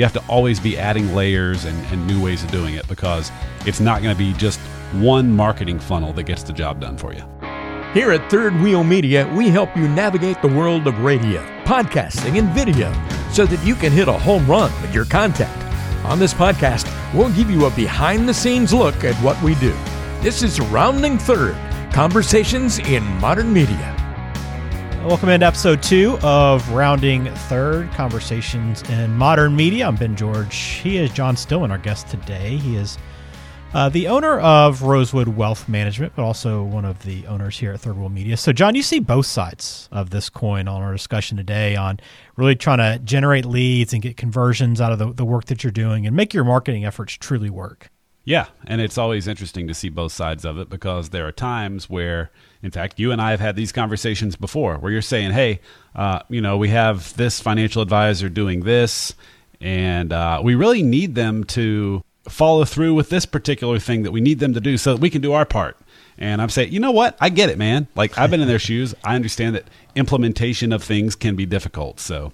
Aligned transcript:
you 0.00 0.04
have 0.04 0.14
to 0.14 0.24
always 0.30 0.58
be 0.58 0.78
adding 0.78 1.14
layers 1.14 1.66
and, 1.66 1.76
and 1.92 2.06
new 2.06 2.24
ways 2.24 2.42
of 2.42 2.50
doing 2.50 2.74
it 2.74 2.88
because 2.88 3.30
it's 3.66 3.80
not 3.80 4.02
going 4.02 4.14
to 4.14 4.18
be 4.18 4.32
just 4.32 4.58
one 4.92 5.30
marketing 5.30 5.78
funnel 5.78 6.10
that 6.14 6.22
gets 6.22 6.42
the 6.42 6.54
job 6.54 6.80
done 6.80 6.96
for 6.96 7.12
you. 7.12 7.22
Here 7.92 8.10
at 8.10 8.30
Third 8.30 8.58
Wheel 8.62 8.82
Media, 8.82 9.30
we 9.36 9.50
help 9.50 9.76
you 9.76 9.86
navigate 9.86 10.40
the 10.40 10.48
world 10.48 10.86
of 10.86 10.98
radio, 11.00 11.42
podcasting, 11.64 12.38
and 12.38 12.48
video 12.54 12.90
so 13.30 13.44
that 13.44 13.62
you 13.62 13.74
can 13.74 13.92
hit 13.92 14.08
a 14.08 14.12
home 14.12 14.46
run 14.46 14.72
with 14.80 14.94
your 14.94 15.04
content. 15.04 15.54
On 16.06 16.18
this 16.18 16.32
podcast, 16.32 16.90
we'll 17.12 17.32
give 17.34 17.50
you 17.50 17.66
a 17.66 17.70
behind 17.72 18.26
the 18.26 18.32
scenes 18.32 18.72
look 18.72 19.04
at 19.04 19.14
what 19.16 19.40
we 19.42 19.54
do. 19.56 19.76
This 20.22 20.42
is 20.42 20.60
Rounding 20.60 21.18
Third 21.18 21.58
Conversations 21.92 22.78
in 22.78 23.04
Modern 23.20 23.52
Media. 23.52 23.99
Welcome 25.04 25.30
into 25.30 25.46
episode 25.46 25.82
two 25.82 26.18
of 26.22 26.68
Rounding 26.72 27.24
Third 27.34 27.90
Conversations 27.92 28.82
in 28.90 29.16
Modern 29.16 29.56
Media. 29.56 29.86
I'm 29.86 29.96
Ben 29.96 30.14
George. 30.14 30.54
He 30.54 30.98
is 30.98 31.10
John 31.10 31.38
Stillman, 31.38 31.70
our 31.70 31.78
guest 31.78 32.08
today. 32.08 32.58
He 32.58 32.76
is 32.76 32.98
uh, 33.72 33.88
the 33.88 34.08
owner 34.08 34.38
of 34.40 34.82
Rosewood 34.82 35.28
Wealth 35.28 35.70
Management, 35.70 36.12
but 36.14 36.22
also 36.22 36.62
one 36.62 36.84
of 36.84 37.02
the 37.02 37.26
owners 37.28 37.58
here 37.58 37.72
at 37.72 37.80
Third 37.80 37.96
Wheel 37.96 38.10
Media. 38.10 38.36
So, 38.36 38.52
John, 38.52 38.74
you 38.74 38.82
see 38.82 39.00
both 39.00 39.24
sides 39.24 39.88
of 39.90 40.10
this 40.10 40.28
coin 40.28 40.68
on 40.68 40.82
our 40.82 40.92
discussion 40.92 41.38
today 41.38 41.76
on 41.76 41.98
really 42.36 42.54
trying 42.54 42.78
to 42.78 43.02
generate 43.02 43.46
leads 43.46 43.94
and 43.94 44.02
get 44.02 44.18
conversions 44.18 44.82
out 44.82 44.92
of 44.92 44.98
the, 44.98 45.14
the 45.14 45.24
work 45.24 45.46
that 45.46 45.64
you're 45.64 45.70
doing 45.70 46.06
and 46.06 46.14
make 46.14 46.34
your 46.34 46.44
marketing 46.44 46.84
efforts 46.84 47.14
truly 47.14 47.48
work. 47.48 47.90
Yeah, 48.24 48.46
and 48.66 48.80
it's 48.80 48.98
always 48.98 49.26
interesting 49.26 49.66
to 49.68 49.74
see 49.74 49.88
both 49.88 50.12
sides 50.12 50.44
of 50.44 50.58
it 50.58 50.68
because 50.68 51.08
there 51.08 51.26
are 51.26 51.32
times 51.32 51.88
where, 51.88 52.30
in 52.62 52.70
fact, 52.70 53.00
you 53.00 53.12
and 53.12 53.20
I 53.20 53.30
have 53.30 53.40
had 53.40 53.56
these 53.56 53.72
conversations 53.72 54.36
before 54.36 54.76
where 54.76 54.92
you're 54.92 55.02
saying, 55.02 55.32
hey, 55.32 55.60
uh, 55.94 56.20
you 56.28 56.40
know, 56.40 56.56
we 56.56 56.68
have 56.68 57.16
this 57.16 57.40
financial 57.40 57.80
advisor 57.80 58.28
doing 58.28 58.60
this, 58.60 59.14
and 59.60 60.12
uh, 60.12 60.40
we 60.44 60.54
really 60.54 60.82
need 60.82 61.14
them 61.14 61.44
to 61.44 62.04
follow 62.28 62.64
through 62.64 62.94
with 62.94 63.08
this 63.08 63.24
particular 63.24 63.78
thing 63.78 64.02
that 64.02 64.12
we 64.12 64.20
need 64.20 64.38
them 64.38 64.52
to 64.54 64.60
do 64.60 64.76
so 64.76 64.94
that 64.94 65.00
we 65.00 65.10
can 65.10 65.22
do 65.22 65.32
our 65.32 65.46
part. 65.46 65.78
And 66.18 66.42
I'm 66.42 66.50
saying, 66.50 66.72
you 66.72 66.80
know 66.80 66.90
what? 66.90 67.16
I 67.20 67.30
get 67.30 67.48
it, 67.48 67.56
man. 67.56 67.88
Like, 67.94 68.18
I've 68.18 68.30
been 68.30 68.42
in 68.42 68.48
their 68.48 68.58
shoes. 68.60 68.94
I 69.02 69.16
understand 69.16 69.56
that 69.56 69.64
implementation 69.94 70.72
of 70.72 70.84
things 70.84 71.16
can 71.16 71.34
be 71.34 71.46
difficult. 71.46 71.98
So, 71.98 72.32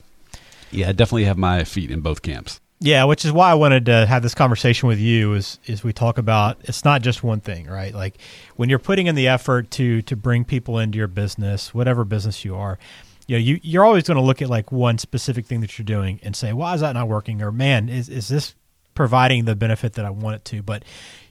yeah, 0.72 0.88
I 0.88 0.92
definitely 0.92 1.24
have 1.24 1.38
my 1.38 1.62
feet 1.62 1.92
in 1.92 2.00
both 2.00 2.22
camps. 2.22 2.60
Yeah, 2.78 3.04
which 3.04 3.24
is 3.24 3.32
why 3.32 3.50
I 3.50 3.54
wanted 3.54 3.86
to 3.86 4.04
have 4.04 4.22
this 4.22 4.34
conversation 4.34 4.86
with 4.86 4.98
you 4.98 5.32
is 5.32 5.58
is 5.64 5.82
we 5.82 5.94
talk 5.94 6.18
about 6.18 6.58
it's 6.64 6.84
not 6.84 7.00
just 7.00 7.22
one 7.22 7.40
thing, 7.40 7.66
right? 7.66 7.94
Like 7.94 8.18
when 8.56 8.68
you're 8.68 8.78
putting 8.78 9.06
in 9.06 9.14
the 9.14 9.28
effort 9.28 9.70
to 9.72 10.02
to 10.02 10.16
bring 10.16 10.44
people 10.44 10.78
into 10.78 10.98
your 10.98 11.08
business, 11.08 11.72
whatever 11.72 12.04
business 12.04 12.44
you 12.44 12.54
are, 12.54 12.78
you 13.26 13.36
know, 13.36 13.40
you 13.40 13.60
you're 13.62 13.84
always 13.84 14.04
going 14.04 14.18
to 14.18 14.22
look 14.22 14.42
at 14.42 14.50
like 14.50 14.70
one 14.70 14.98
specific 14.98 15.46
thing 15.46 15.62
that 15.62 15.78
you're 15.78 15.86
doing 15.86 16.20
and 16.22 16.36
say, 16.36 16.52
"Why 16.52 16.74
is 16.74 16.82
that 16.82 16.92
not 16.92 17.08
working?" 17.08 17.40
or 17.40 17.50
"Man, 17.50 17.88
is 17.88 18.10
is 18.10 18.28
this 18.28 18.54
providing 18.94 19.46
the 19.46 19.56
benefit 19.56 19.94
that 19.94 20.04
I 20.04 20.10
want 20.10 20.36
it 20.36 20.44
to?" 20.46 20.62
But 20.62 20.84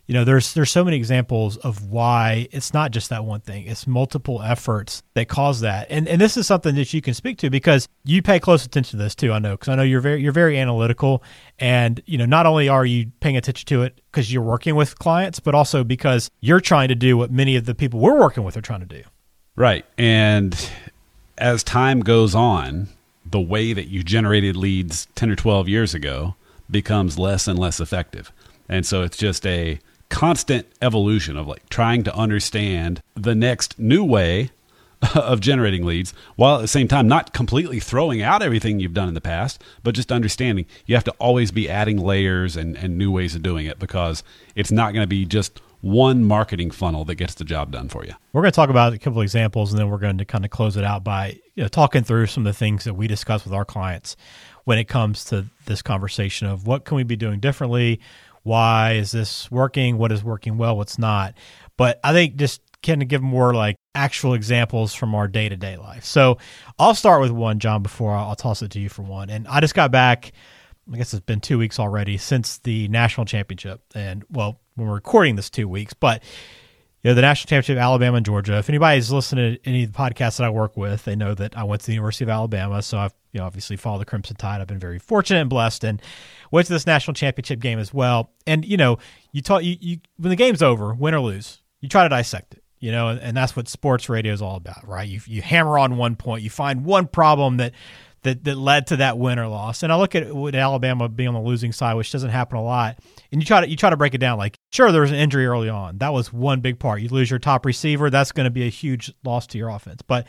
you 0.07 0.13
know 0.13 0.23
there's 0.23 0.53
there's 0.53 0.71
so 0.71 0.83
many 0.83 0.97
examples 0.97 1.57
of 1.57 1.87
why 1.87 2.47
it's 2.51 2.73
not 2.73 2.91
just 2.91 3.09
that 3.09 3.25
one 3.25 3.41
thing. 3.41 3.65
It's 3.65 3.87
multiple 3.87 4.41
efforts 4.41 5.01
that 5.15 5.27
cause 5.27 5.61
that. 5.61 5.87
And 5.89 6.07
and 6.07 6.21
this 6.21 6.37
is 6.37 6.45
something 6.45 6.75
that 6.75 6.93
you 6.93 7.01
can 7.01 7.13
speak 7.13 7.37
to 7.39 7.49
because 7.49 7.87
you 8.03 8.21
pay 8.21 8.39
close 8.39 8.65
attention 8.65 8.99
to 8.99 9.03
this 9.03 9.15
too 9.15 9.33
i 9.33 9.39
know 9.39 9.51
because 9.51 9.69
i 9.69 9.75
know 9.75 9.83
you're 9.83 10.01
very 10.01 10.21
you're 10.21 10.31
very 10.31 10.57
analytical. 10.59 11.23
And 11.57 12.01
you 12.05 12.17
know 12.17 12.25
not 12.25 12.45
only 12.45 12.69
are 12.69 12.85
you 12.85 13.11
paying 13.19 13.37
attention 13.37 13.65
to 13.67 13.83
it 13.83 13.99
because 14.11 14.31
you're 14.31 14.43
working 14.43 14.75
with 14.75 14.99
clients 14.99 15.39
but 15.39 15.55
also 15.55 15.83
because 15.83 16.29
you're 16.41 16.59
trying 16.59 16.89
to 16.89 16.95
do 16.95 17.17
what 17.17 17.31
many 17.31 17.55
of 17.55 17.65
the 17.65 17.73
people 17.73 17.99
we're 17.99 18.19
working 18.19 18.43
with 18.43 18.55
are 18.57 18.61
trying 18.61 18.81
to 18.81 18.85
do. 18.85 19.03
Right. 19.55 19.85
And 19.97 20.69
as 21.37 21.63
time 21.63 22.01
goes 22.01 22.35
on 22.35 22.89
the 23.25 23.39
way 23.39 23.73
that 23.73 23.87
you 23.87 24.03
generated 24.03 24.55
leads 24.55 25.07
10 25.15 25.31
or 25.31 25.35
12 25.35 25.67
years 25.67 25.93
ago 25.93 26.35
becomes 26.69 27.17
less 27.17 27.47
and 27.47 27.57
less 27.57 27.79
effective. 27.79 28.31
And 28.69 28.85
so 28.85 29.03
it's 29.03 29.17
just 29.17 29.45
a 29.45 29.79
constant 30.09 30.67
evolution 30.81 31.37
of 31.37 31.47
like 31.47 31.67
trying 31.69 32.03
to 32.03 32.15
understand 32.15 33.01
the 33.15 33.35
next 33.35 33.77
new 33.79 34.03
way 34.03 34.51
of 35.15 35.39
generating 35.39 35.85
leads 35.85 36.13
while 36.35 36.57
at 36.57 36.61
the 36.61 36.67
same 36.67 36.87
time 36.87 37.07
not 37.07 37.33
completely 37.33 37.79
throwing 37.79 38.21
out 38.21 38.41
everything 38.41 38.79
you've 38.79 38.93
done 38.93 39.07
in 39.07 39.13
the 39.13 39.21
past, 39.21 39.63
but 39.83 39.95
just 39.95 40.11
understanding 40.11 40.65
you 40.85 40.95
have 40.95 41.03
to 41.03 41.11
always 41.13 41.51
be 41.51 41.69
adding 41.69 41.97
layers 41.97 42.55
and, 42.55 42.75
and 42.77 42.97
new 42.97 43.11
ways 43.11 43.35
of 43.35 43.43
doing 43.43 43.65
it 43.65 43.79
because 43.79 44.23
it's 44.55 44.71
not 44.71 44.93
going 44.93 45.03
to 45.03 45.07
be 45.07 45.25
just 45.25 45.61
one 45.81 46.23
marketing 46.23 46.71
funnel 46.71 47.05
that 47.05 47.15
gets 47.15 47.35
the 47.35 47.43
job 47.43 47.71
done 47.71 47.87
for 47.87 48.03
you. 48.05 48.13
We're 48.33 48.41
going 48.41 48.51
to 48.51 48.55
talk 48.55 48.69
about 48.69 48.93
a 48.93 48.97
couple 48.97 49.21
examples 49.21 49.71
and 49.71 49.79
then 49.79 49.89
we're 49.89 49.99
going 49.99 50.17
to 50.17 50.25
kind 50.25 50.43
of 50.43 50.49
close 50.49 50.77
it 50.77 50.83
out 50.83 51.03
by 51.03 51.39
you 51.53 51.63
know, 51.63 51.67
talking 51.67 52.03
through 52.03 52.27
some 52.27 52.45
of 52.45 52.51
the 52.51 52.57
things 52.57 52.85
that 52.85 52.95
we 52.95 53.07
discuss 53.07 53.43
with 53.43 53.53
our 53.53 53.65
clients 53.65 54.15
when 54.63 54.79
it 54.79 54.85
comes 54.85 55.23
to 55.25 55.45
this 55.65 55.81
conversation 55.81 56.47
of 56.47 56.65
what 56.65 56.85
can 56.85 56.97
we 56.97 57.03
be 57.03 57.15
doing 57.15 57.39
differently 57.39 57.99
why 58.45 58.91
is 58.93 59.11
this 59.11 59.49
working? 59.49 59.97
What 59.97 60.11
is 60.11 60.23
working 60.23 60.57
well? 60.57 60.77
What's 60.77 60.99
not? 60.99 61.33
But 61.77 61.99
I 62.03 62.13
think 62.13 62.35
just 62.35 62.61
kind 62.83 63.01
of 63.01 63.07
give 63.07 63.23
more 63.23 63.55
like 63.55 63.75
actual 63.95 64.35
examples 64.35 64.93
from 64.93 65.15
our 65.15 65.27
day 65.27 65.49
to 65.49 65.57
day 65.57 65.77
life. 65.77 66.05
So 66.05 66.37
I'll 66.77 66.93
start 66.93 67.21
with 67.21 67.31
one, 67.31 67.57
John, 67.57 67.81
before 67.81 68.13
I'll 68.13 68.35
toss 68.35 68.61
it 68.61 68.69
to 68.71 68.79
you 68.79 68.87
for 68.87 69.01
one. 69.01 69.31
And 69.31 69.47
I 69.47 69.61
just 69.61 69.73
got 69.73 69.91
back. 69.91 70.31
I 70.93 70.97
guess 70.97 71.11
it's 71.11 71.25
been 71.25 71.41
two 71.41 71.57
weeks 71.57 71.79
already 71.79 72.17
since 72.17 72.59
the 72.59 72.87
national 72.89 73.25
championship, 73.25 73.81
and 73.95 74.23
well, 74.29 74.61
when 74.75 74.87
we're 74.87 74.93
recording 74.93 75.35
this, 75.35 75.49
two 75.49 75.67
weeks. 75.67 75.95
But 75.95 76.21
you 77.01 77.09
know, 77.09 77.15
the 77.15 77.21
national 77.21 77.49
championship, 77.49 77.81
Alabama 77.81 78.17
and 78.17 78.25
Georgia. 78.27 78.59
If 78.59 78.69
anybody's 78.69 79.11
listening 79.11 79.55
to 79.55 79.67
any 79.67 79.85
of 79.85 79.91
the 79.91 79.97
podcasts 79.97 80.37
that 80.37 80.43
I 80.43 80.51
work 80.51 80.77
with, 80.77 81.03
they 81.03 81.15
know 81.15 81.33
that 81.33 81.57
I 81.57 81.63
went 81.63 81.81
to 81.81 81.87
the 81.87 81.93
University 81.93 82.25
of 82.25 82.29
Alabama, 82.29 82.83
so 82.83 82.99
I've 82.99 83.15
you 83.31 83.39
know 83.39 83.47
obviously 83.47 83.75
followed 83.75 84.01
the 84.01 84.05
Crimson 84.05 84.35
Tide. 84.35 84.61
I've 84.61 84.67
been 84.67 84.77
very 84.77 84.99
fortunate 84.99 85.41
and 85.41 85.49
blessed, 85.49 85.83
and 85.83 85.99
went 86.51 86.67
to 86.67 86.73
this 86.73 86.85
national 86.85 87.13
championship 87.13 87.59
game 87.59 87.79
as 87.79 87.93
well. 87.93 88.31
And 88.47 88.65
you 88.65 88.77
know, 88.77 88.97
you 89.31 89.41
talk 89.41 89.63
you, 89.63 89.77
you 89.79 89.97
when 90.17 90.29
the 90.29 90.35
game's 90.35 90.61
over, 90.61 90.93
win 90.93 91.13
or 91.13 91.21
lose, 91.21 91.61
you 91.81 91.89
try 91.89 92.03
to 92.03 92.09
dissect 92.09 92.55
it. 92.55 92.63
You 92.79 92.91
know, 92.91 93.07
and, 93.07 93.19
and 93.19 93.37
that's 93.37 93.55
what 93.55 93.67
sports 93.67 94.09
radio 94.09 94.33
is 94.33 94.41
all 94.41 94.57
about, 94.57 94.87
right? 94.87 95.07
You 95.07 95.21
you 95.25 95.41
hammer 95.41 95.77
on 95.77 95.97
one 95.97 96.15
point, 96.15 96.43
you 96.43 96.49
find 96.49 96.85
one 96.85 97.07
problem 97.07 97.57
that 97.57 97.73
that 98.25 98.43
that 98.43 98.57
led 98.57 98.87
to 98.87 98.97
that 98.97 99.17
win 99.17 99.39
or 99.39 99.47
loss. 99.47 99.81
And 99.81 99.93
I 99.93 99.95
look 99.95 100.13
at 100.13 100.35
with 100.35 100.55
Alabama 100.55 101.07
being 101.07 101.29
on 101.29 101.35
the 101.35 101.41
losing 101.41 101.71
side, 101.71 101.93
which 101.93 102.11
doesn't 102.11 102.31
happen 102.31 102.57
a 102.57 102.63
lot. 102.63 102.99
And 103.31 103.41
you 103.41 103.45
try 103.45 103.61
to 103.61 103.69
you 103.69 103.77
try 103.77 103.89
to 103.89 103.97
break 103.97 104.13
it 104.13 104.17
down. 104.17 104.37
Like, 104.37 104.57
sure, 104.73 104.91
there 104.91 105.01
was 105.01 105.11
an 105.11 105.17
injury 105.17 105.45
early 105.45 105.69
on. 105.69 105.99
That 105.99 106.11
was 106.11 106.33
one 106.33 106.59
big 106.59 106.77
part. 106.77 107.01
You 107.01 107.09
lose 107.09 107.29
your 107.29 107.39
top 107.39 107.65
receiver, 107.65 108.09
that's 108.09 108.31
going 108.31 108.45
to 108.45 108.51
be 108.51 108.67
a 108.67 108.69
huge 108.69 109.13
loss 109.23 109.47
to 109.47 109.57
your 109.57 109.69
offense. 109.69 110.01
But 110.01 110.27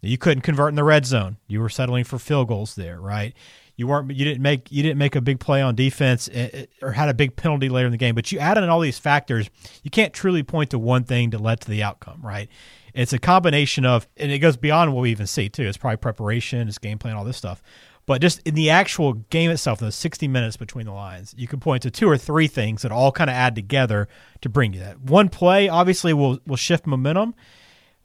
you 0.00 0.18
couldn't 0.18 0.42
convert 0.42 0.68
in 0.68 0.76
the 0.76 0.84
red 0.84 1.04
zone. 1.04 1.38
You 1.48 1.60
were 1.60 1.68
settling 1.68 2.04
for 2.04 2.18
field 2.18 2.48
goals 2.48 2.76
there, 2.76 3.00
right? 3.00 3.34
You 3.78 3.86
weren't. 3.86 4.10
You 4.10 4.24
didn't 4.24 4.42
make. 4.42 4.72
You 4.72 4.82
didn't 4.82 4.98
make 4.98 5.14
a 5.14 5.20
big 5.20 5.38
play 5.38 5.62
on 5.62 5.76
defense 5.76 6.28
eh, 6.32 6.48
eh, 6.52 6.66
or 6.82 6.90
had 6.90 7.08
a 7.08 7.14
big 7.14 7.36
penalty 7.36 7.68
later 7.68 7.86
in 7.86 7.92
the 7.92 7.96
game. 7.96 8.16
But 8.16 8.32
you 8.32 8.40
added 8.40 8.64
in 8.64 8.70
all 8.70 8.80
these 8.80 8.98
factors. 8.98 9.48
You 9.84 9.90
can't 9.90 10.12
truly 10.12 10.42
point 10.42 10.70
to 10.70 10.80
one 10.80 11.04
thing 11.04 11.30
that 11.30 11.40
led 11.40 11.60
to 11.60 11.70
the 11.70 11.84
outcome, 11.84 12.20
right? 12.20 12.48
It's 12.92 13.12
a 13.12 13.20
combination 13.20 13.86
of, 13.86 14.08
and 14.16 14.32
it 14.32 14.40
goes 14.40 14.56
beyond 14.56 14.92
what 14.92 15.02
we 15.02 15.12
even 15.12 15.28
see 15.28 15.48
too. 15.48 15.62
It's 15.62 15.78
probably 15.78 15.98
preparation, 15.98 16.66
it's 16.66 16.78
game 16.78 16.98
plan, 16.98 17.14
all 17.14 17.24
this 17.24 17.36
stuff. 17.36 17.62
But 18.04 18.20
just 18.20 18.40
in 18.44 18.56
the 18.56 18.70
actual 18.70 19.12
game 19.12 19.52
itself, 19.52 19.78
those 19.78 19.94
60 19.94 20.26
minutes 20.26 20.56
between 20.56 20.86
the 20.86 20.92
lines, 20.92 21.32
you 21.38 21.46
can 21.46 21.60
point 21.60 21.84
to 21.84 21.90
two 21.92 22.08
or 22.08 22.18
three 22.18 22.48
things 22.48 22.82
that 22.82 22.90
all 22.90 23.12
kind 23.12 23.30
of 23.30 23.36
add 23.36 23.54
together 23.54 24.08
to 24.40 24.48
bring 24.48 24.72
you 24.72 24.80
that. 24.80 24.98
One 25.02 25.28
play 25.28 25.68
obviously 25.68 26.12
will 26.12 26.40
will 26.46 26.56
shift 26.56 26.84
momentum, 26.84 27.36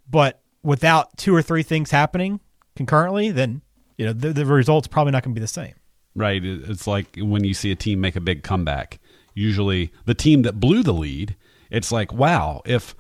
but 0.08 0.42
without 0.62 1.18
two 1.18 1.34
or 1.34 1.42
three 1.42 1.64
things 1.64 1.90
happening 1.90 2.42
concurrently, 2.76 3.32
then 3.32 3.62
you 3.98 4.06
know 4.06 4.14
the, 4.14 4.34
the 4.34 4.46
result's 4.46 4.88
probably 4.88 5.12
not 5.12 5.24
going 5.24 5.34
to 5.34 5.40
be 5.40 5.44
the 5.44 5.48
same. 5.48 5.74
Right. 6.16 6.44
It's 6.44 6.88
like 6.88 7.18
when 7.18 7.44
you 7.44 7.54
see 7.54 7.72
a 7.72 7.76
team 7.76 8.00
make 8.02 8.16
a 8.16 8.22
big 8.22 8.44
comeback. 8.44 9.00
Usually, 9.34 9.92
the 10.06 10.14
team 10.14 10.44
that 10.44 10.60
blew 10.60 10.84
the 10.84 10.94
lead, 10.94 11.36
it's 11.72 11.92
like, 11.92 12.14
wow, 12.14 12.62
if 12.66 12.96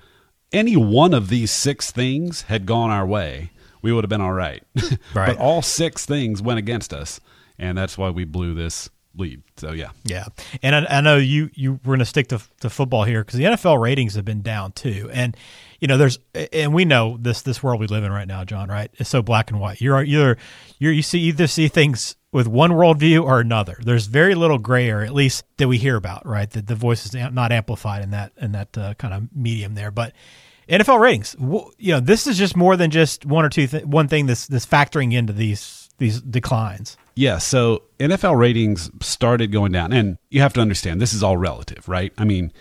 any 0.51 0.75
one 0.75 1.13
of 1.13 1.29
these 1.29 1.51
six 1.51 1.91
things 1.91 2.43
had 2.43 2.65
gone 2.65 2.89
our 2.89 3.05
way, 3.05 3.51
we 3.83 3.93
would 3.93 4.03
have 4.03 4.09
been 4.09 4.21
all 4.21 4.33
right. 4.33 4.63
right. 5.13 5.27
but 5.27 5.37
all 5.37 5.61
six 5.61 6.07
things 6.07 6.41
went 6.41 6.57
against 6.57 6.91
us, 6.91 7.19
and 7.59 7.77
that's 7.77 7.99
why 7.99 8.09
we 8.09 8.25
blew 8.25 8.55
this 8.55 8.89
lead. 9.16 9.42
So 9.57 9.71
yeah, 9.71 9.89
yeah. 10.04 10.25
And 10.62 10.75
I, 10.75 10.98
I 10.98 11.01
know 11.01 11.18
you 11.18 11.50
you 11.54 11.74
were 11.74 11.95
going 11.95 12.00
to 12.00 12.06
stick 12.06 12.27
to 12.30 12.42
to 12.62 12.69
football 12.69 13.04
here 13.04 13.24
because 13.24 13.38
the 13.38 13.45
NFL 13.45 13.81
ratings 13.81 14.15
have 14.15 14.25
been 14.25 14.42
down 14.42 14.71
too, 14.71 15.10
and 15.13 15.36
you 15.80 15.88
know 15.88 15.98
there's 15.98 16.19
and 16.51 16.74
we 16.74 16.86
know 16.86 17.18
this 17.19 17.42
this 17.42 17.62
world 17.62 17.80
we 17.80 17.88
live 17.88 18.04
in 18.04 18.12
right 18.12 18.27
now, 18.27 18.44
John. 18.44 18.69
Right? 18.69 18.92
It's 18.95 19.10
so 19.10 19.21
black 19.21 19.51
and 19.51 19.60
white. 19.60 19.81
You're 19.81 20.04
either 20.04 20.38
you're 20.80 20.92
you 20.92 21.01
see 21.01 21.19
either 21.19 21.48
see 21.48 21.68
things 21.68 22.15
with 22.31 22.48
one 22.48 22.71
worldview 22.71 23.24
or 23.24 23.39
another. 23.39 23.77
There's 23.83 24.07
very 24.07 24.33
little 24.33 24.57
gray 24.57 24.89
area, 24.89 25.07
at 25.07 25.13
least 25.13 25.45
that 25.57 25.68
we 25.68 25.77
hear 25.77 25.95
about. 25.95 26.25
Right? 26.25 26.50
That 26.50 26.68
the 26.68 26.75
voice 26.75 27.06
is 27.06 27.13
not 27.13 27.51
amplified 27.51 28.04
in 28.04 28.12
that 28.12 28.33
in 28.38 28.54
that 28.54 28.77
uh, 28.77 28.94
kind 28.95 29.13
of 29.13 29.36
medium 29.36 29.75
there, 29.75 29.92
but 29.92 30.13
NFL 30.69 31.00
ratings. 31.00 31.36
You 31.77 31.94
know, 31.94 32.00
this 32.00 32.25
is 32.27 32.38
just 32.38 32.56
more 32.56 32.77
than 32.77 32.89
just 32.89 33.25
one 33.25 33.45
or 33.45 33.50
two 33.50 33.68
th- 33.68 33.86
one 33.86 34.07
thing 34.07 34.25
that's 34.25 34.48
that's 34.48 34.66
factoring 34.66 35.13
into 35.13 35.33
these 35.33 35.82
these 36.03 36.21
declines. 36.21 36.97
Yeah, 37.15 37.38
so 37.38 37.83
NFL 38.00 38.38
ratings 38.38 38.91
started 39.01 39.51
going 39.51 39.71
down, 39.71 39.94
and 39.94 40.17
you 40.29 40.41
have 40.41 40.53
to 40.53 40.61
understand 40.61 41.01
this 41.01 41.13
is 41.13 41.23
all 41.23 41.38
relative, 41.38 41.88
right? 41.88 42.11
I 42.17 42.25
mean, 42.25 42.51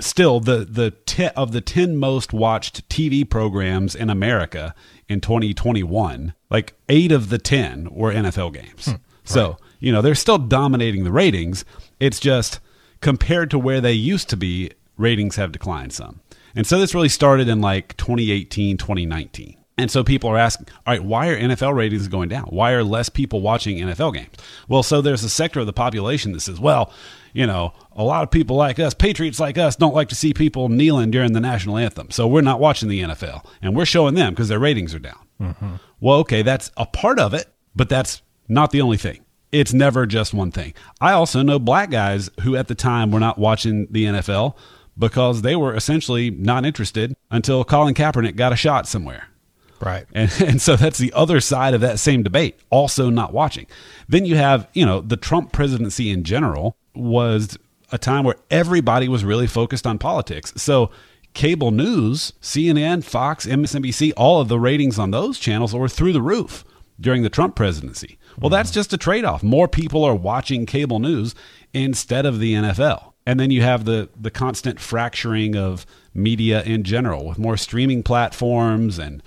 still 0.00 0.40
the 0.40 0.64
the 0.64 0.92
te- 1.06 1.28
of 1.28 1.52
the 1.52 1.60
ten 1.60 1.96
most 1.96 2.32
watched 2.32 2.88
TV 2.88 3.28
programs 3.28 3.94
in 3.94 4.10
America 4.10 4.74
in 5.08 5.20
2021, 5.20 6.34
like 6.50 6.74
eight 6.88 7.12
of 7.12 7.30
the 7.30 7.38
ten 7.38 7.88
were 7.90 8.12
NFL 8.12 8.54
games. 8.54 8.86
Hmm, 8.86 8.90
right. 8.92 9.00
So 9.24 9.56
you 9.78 9.92
know, 9.92 10.02
they're 10.02 10.14
still 10.14 10.38
dominating 10.38 11.04
the 11.04 11.12
ratings. 11.12 11.64
It's 11.98 12.20
just 12.20 12.60
compared 13.00 13.50
to 13.50 13.58
where 13.58 13.80
they 13.80 13.92
used 13.92 14.28
to 14.28 14.36
be, 14.36 14.70
ratings 14.96 15.36
have 15.36 15.52
declined 15.52 15.92
some. 15.92 16.20
And 16.54 16.66
so 16.66 16.78
this 16.78 16.94
really 16.94 17.08
started 17.08 17.48
in 17.48 17.60
like 17.60 17.96
2018, 17.96 18.76
2019. 18.76 19.56
And 19.80 19.90
so 19.90 20.04
people 20.04 20.28
are 20.28 20.36
asking, 20.36 20.66
all 20.86 20.92
right, 20.92 21.02
why 21.02 21.28
are 21.28 21.40
NFL 21.40 21.74
ratings 21.74 22.06
going 22.06 22.28
down? 22.28 22.44
Why 22.50 22.72
are 22.72 22.84
less 22.84 23.08
people 23.08 23.40
watching 23.40 23.78
NFL 23.78 24.12
games? 24.12 24.34
Well, 24.68 24.82
so 24.82 25.00
there's 25.00 25.24
a 25.24 25.30
sector 25.30 25.60
of 25.60 25.64
the 25.64 25.72
population 25.72 26.32
that 26.32 26.40
says, 26.40 26.60
well, 26.60 26.92
you 27.32 27.46
know, 27.46 27.72
a 27.92 28.04
lot 28.04 28.22
of 28.22 28.30
people 28.30 28.56
like 28.56 28.78
us, 28.78 28.92
patriots 28.92 29.40
like 29.40 29.56
us, 29.56 29.76
don't 29.76 29.94
like 29.94 30.10
to 30.10 30.14
see 30.14 30.34
people 30.34 30.68
kneeling 30.68 31.10
during 31.10 31.32
the 31.32 31.40
national 31.40 31.78
anthem. 31.78 32.10
So 32.10 32.26
we're 32.28 32.42
not 32.42 32.60
watching 32.60 32.90
the 32.90 33.00
NFL 33.00 33.42
and 33.62 33.74
we're 33.74 33.86
showing 33.86 34.16
them 34.16 34.34
because 34.34 34.48
their 34.48 34.58
ratings 34.58 34.94
are 34.94 34.98
down. 34.98 35.26
Mm-hmm. 35.40 35.76
Well, 35.98 36.18
okay, 36.18 36.42
that's 36.42 36.70
a 36.76 36.84
part 36.84 37.18
of 37.18 37.32
it, 37.32 37.46
but 37.74 37.88
that's 37.88 38.20
not 38.48 38.72
the 38.72 38.82
only 38.82 38.98
thing. 38.98 39.24
It's 39.50 39.72
never 39.72 40.04
just 40.04 40.34
one 40.34 40.50
thing. 40.50 40.74
I 41.00 41.12
also 41.12 41.40
know 41.40 41.58
black 41.58 41.90
guys 41.90 42.28
who 42.42 42.54
at 42.54 42.68
the 42.68 42.74
time 42.74 43.10
were 43.10 43.18
not 43.18 43.38
watching 43.38 43.86
the 43.90 44.04
NFL 44.04 44.56
because 44.98 45.40
they 45.40 45.56
were 45.56 45.74
essentially 45.74 46.28
not 46.28 46.66
interested 46.66 47.16
until 47.30 47.64
Colin 47.64 47.94
Kaepernick 47.94 48.36
got 48.36 48.52
a 48.52 48.56
shot 48.56 48.86
somewhere. 48.86 49.29
Right. 49.80 50.06
And, 50.12 50.30
and 50.40 50.62
so 50.62 50.76
that's 50.76 50.98
the 50.98 51.12
other 51.12 51.40
side 51.40 51.74
of 51.74 51.80
that 51.80 51.98
same 51.98 52.22
debate, 52.22 52.58
also 52.70 53.10
not 53.10 53.32
watching. 53.32 53.66
Then 54.08 54.24
you 54.24 54.36
have, 54.36 54.68
you 54.72 54.84
know, 54.84 55.00
the 55.00 55.16
Trump 55.16 55.52
presidency 55.52 56.10
in 56.10 56.24
general 56.24 56.76
was 56.94 57.58
a 57.92 57.98
time 57.98 58.24
where 58.24 58.36
everybody 58.50 59.08
was 59.08 59.24
really 59.24 59.46
focused 59.46 59.86
on 59.86 59.98
politics. 59.98 60.52
So 60.56 60.90
cable 61.34 61.70
news, 61.70 62.32
CNN, 62.40 63.04
Fox, 63.04 63.46
MSNBC, 63.46 64.12
all 64.16 64.40
of 64.40 64.48
the 64.48 64.58
ratings 64.58 64.98
on 64.98 65.10
those 65.10 65.38
channels 65.38 65.74
were 65.74 65.88
through 65.88 66.12
the 66.12 66.22
roof 66.22 66.64
during 67.00 67.22
the 67.22 67.30
Trump 67.30 67.56
presidency. 67.56 68.18
Well, 68.38 68.50
that's 68.50 68.70
just 68.70 68.92
a 68.92 68.98
trade 68.98 69.24
off. 69.24 69.42
More 69.42 69.68
people 69.68 70.04
are 70.04 70.14
watching 70.14 70.66
cable 70.66 70.98
news 70.98 71.34
instead 71.72 72.26
of 72.26 72.38
the 72.38 72.54
NFL. 72.54 73.12
And 73.26 73.38
then 73.38 73.50
you 73.50 73.62
have 73.62 73.84
the, 73.84 74.08
the 74.18 74.30
constant 74.30 74.80
fracturing 74.80 75.56
of 75.56 75.86
media 76.14 76.62
in 76.62 76.82
general 76.82 77.26
with 77.26 77.38
more 77.38 77.56
streaming 77.56 78.02
platforms 78.02 78.98
and 78.98 79.22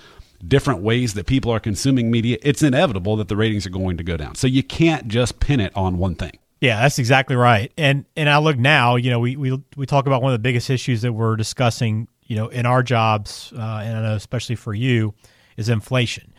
different 0.47 0.81
ways 0.81 1.13
that 1.13 1.25
people 1.25 1.51
are 1.51 1.59
consuming 1.59 2.11
media. 2.11 2.37
It's 2.41 2.63
inevitable 2.63 3.15
that 3.17 3.27
the 3.27 3.35
ratings 3.35 3.65
are 3.65 3.71
going 3.71 3.97
to 3.97 4.03
go 4.03 4.17
down. 4.17 4.35
So 4.35 4.47
you 4.47 4.63
can't 4.63 5.07
just 5.07 5.39
pin 5.39 5.59
it 5.59 5.75
on 5.75 5.97
one 5.97 6.15
thing. 6.15 6.37
Yeah, 6.61 6.81
that's 6.81 6.97
exactly 6.97 7.35
right. 7.35 7.73
And 7.77 8.05
and 8.15 8.29
I 8.29 8.37
look 8.37 8.57
now, 8.57 8.95
you 8.95 9.09
know, 9.09 9.19
we 9.19 9.35
we 9.35 9.61
we 9.75 9.85
talk 9.85 10.07
about 10.07 10.21
one 10.21 10.31
of 10.31 10.39
the 10.39 10.41
biggest 10.43 10.69
issues 10.69 11.01
that 11.01 11.11
we're 11.11 11.35
discussing, 11.35 12.07
you 12.23 12.37
know, 12.37 12.47
in 12.47 12.65
our 12.65 12.81
jobs, 12.81 13.51
uh, 13.53 13.81
and 13.83 13.97
I 13.97 14.01
know 14.01 14.15
especially 14.15 14.55
for 14.55 14.73
you, 14.73 15.13
is 15.57 15.67
inflation. 15.67 16.33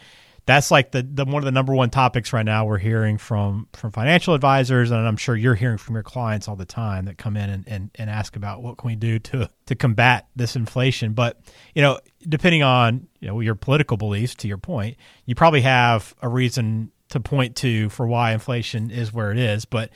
That's 0.47 0.71
like 0.71 0.93
the, 0.93 1.03
the 1.03 1.25
one 1.25 1.37
of 1.37 1.45
the 1.45 1.53
number 1.53 1.75
one 1.75 1.89
topics 1.89 2.33
right 2.33 2.45
now 2.45 2.67
we're 2.67 2.79
hearing 2.79 3.17
from 3.17 3.69
from 3.73 3.93
financial 3.93 4.35
advisors, 4.35 4.91
and 4.91 5.07
I'm 5.07 5.17
sure 5.17 5.35
you're 5.37 5.55
hearing 5.55 5.79
from 5.79 5.95
your 5.95 6.03
clients 6.03 6.49
all 6.49 6.57
the 6.57 6.67
time 6.67 7.07
that 7.07 7.17
come 7.17 7.37
in 7.37 7.49
and, 7.49 7.65
and, 7.67 7.91
and 7.95 8.11
ask 8.11 8.37
about 8.37 8.63
what 8.63 8.77
can 8.77 8.89
we 8.89 8.97
do 8.97 9.19
to 9.19 9.49
to 9.67 9.75
combat 9.75 10.29
this 10.37 10.55
inflation. 10.55 11.15
But 11.15 11.41
you 11.75 11.81
know, 11.81 11.99
depending 12.29 12.63
on 12.63 13.09
you 13.21 13.29
know 13.29 13.41
your 13.41 13.55
political 13.55 13.97
beliefs, 13.97 14.35
to 14.37 14.49
your 14.49 14.59
point, 14.59 14.99
you 15.25 15.35
probably 15.35 15.63
have 15.63 16.15
a 16.21 16.29
reason 16.29 16.91
to 17.09 17.21
point 17.21 17.57
to 17.57 17.89
for 17.89 18.07
why 18.07 18.33
inflation 18.33 18.91
is 18.91 19.13
where 19.13 19.31
it 19.31 19.39
is. 19.39 19.65
But 19.65 19.91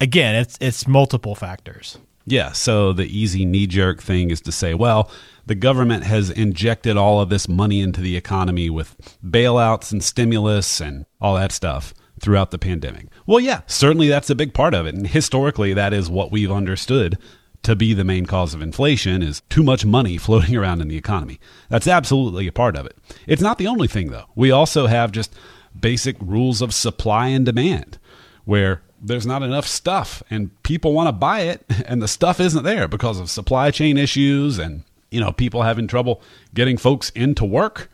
again, 0.00 0.34
it's 0.34 0.58
it's 0.60 0.86
multiple 0.86 1.34
factors. 1.34 1.98
Yeah. 2.26 2.52
So 2.52 2.92
the 2.92 3.06
easy 3.06 3.44
knee 3.44 3.66
jerk 3.66 4.02
thing 4.02 4.30
is 4.30 4.40
to 4.42 4.52
say, 4.52 4.74
well, 4.74 5.10
the 5.46 5.54
government 5.54 6.04
has 6.04 6.30
injected 6.30 6.96
all 6.96 7.20
of 7.20 7.28
this 7.28 7.48
money 7.48 7.80
into 7.80 8.00
the 8.00 8.16
economy 8.16 8.70
with 8.70 8.96
bailouts 9.24 9.92
and 9.92 10.02
stimulus 10.02 10.80
and 10.80 11.04
all 11.20 11.34
that 11.34 11.52
stuff 11.52 11.92
throughout 12.20 12.50
the 12.50 12.58
pandemic. 12.58 13.08
Well, 13.26 13.40
yeah, 13.40 13.60
certainly 13.66 14.08
that's 14.08 14.30
a 14.30 14.34
big 14.34 14.54
part 14.54 14.72
of 14.74 14.86
it. 14.86 14.94
And 14.94 15.06
historically, 15.06 15.74
that 15.74 15.92
is 15.92 16.08
what 16.08 16.32
we've 16.32 16.50
understood 16.50 17.18
to 17.64 17.74
be 17.74 17.94
the 17.94 18.04
main 18.04 18.26
cause 18.26 18.54
of 18.54 18.62
inflation 18.62 19.22
is 19.22 19.42
too 19.48 19.62
much 19.62 19.84
money 19.84 20.16
floating 20.18 20.56
around 20.56 20.80
in 20.80 20.88
the 20.88 20.96
economy. 20.96 21.40
That's 21.68 21.88
absolutely 21.88 22.46
a 22.46 22.52
part 22.52 22.76
of 22.76 22.86
it. 22.86 22.96
It's 23.26 23.42
not 23.42 23.58
the 23.58 23.66
only 23.66 23.88
thing 23.88 24.10
though. 24.10 24.26
We 24.34 24.50
also 24.50 24.86
have 24.86 25.12
just 25.12 25.34
basic 25.78 26.16
rules 26.20 26.62
of 26.62 26.72
supply 26.72 27.28
and 27.28 27.44
demand 27.44 27.98
where 28.44 28.82
there's 29.04 29.26
not 29.26 29.42
enough 29.42 29.66
stuff 29.66 30.22
and 30.30 30.50
people 30.62 30.94
want 30.94 31.08
to 31.08 31.12
buy 31.12 31.40
it 31.40 31.62
and 31.86 32.00
the 32.02 32.08
stuff 32.08 32.40
isn't 32.40 32.64
there 32.64 32.88
because 32.88 33.20
of 33.20 33.30
supply 33.30 33.70
chain 33.70 33.98
issues 33.98 34.58
and 34.58 34.82
you 35.10 35.20
know 35.20 35.30
people 35.30 35.62
having 35.62 35.86
trouble 35.86 36.20
getting 36.54 36.76
folks 36.76 37.10
into 37.10 37.44
work. 37.44 37.90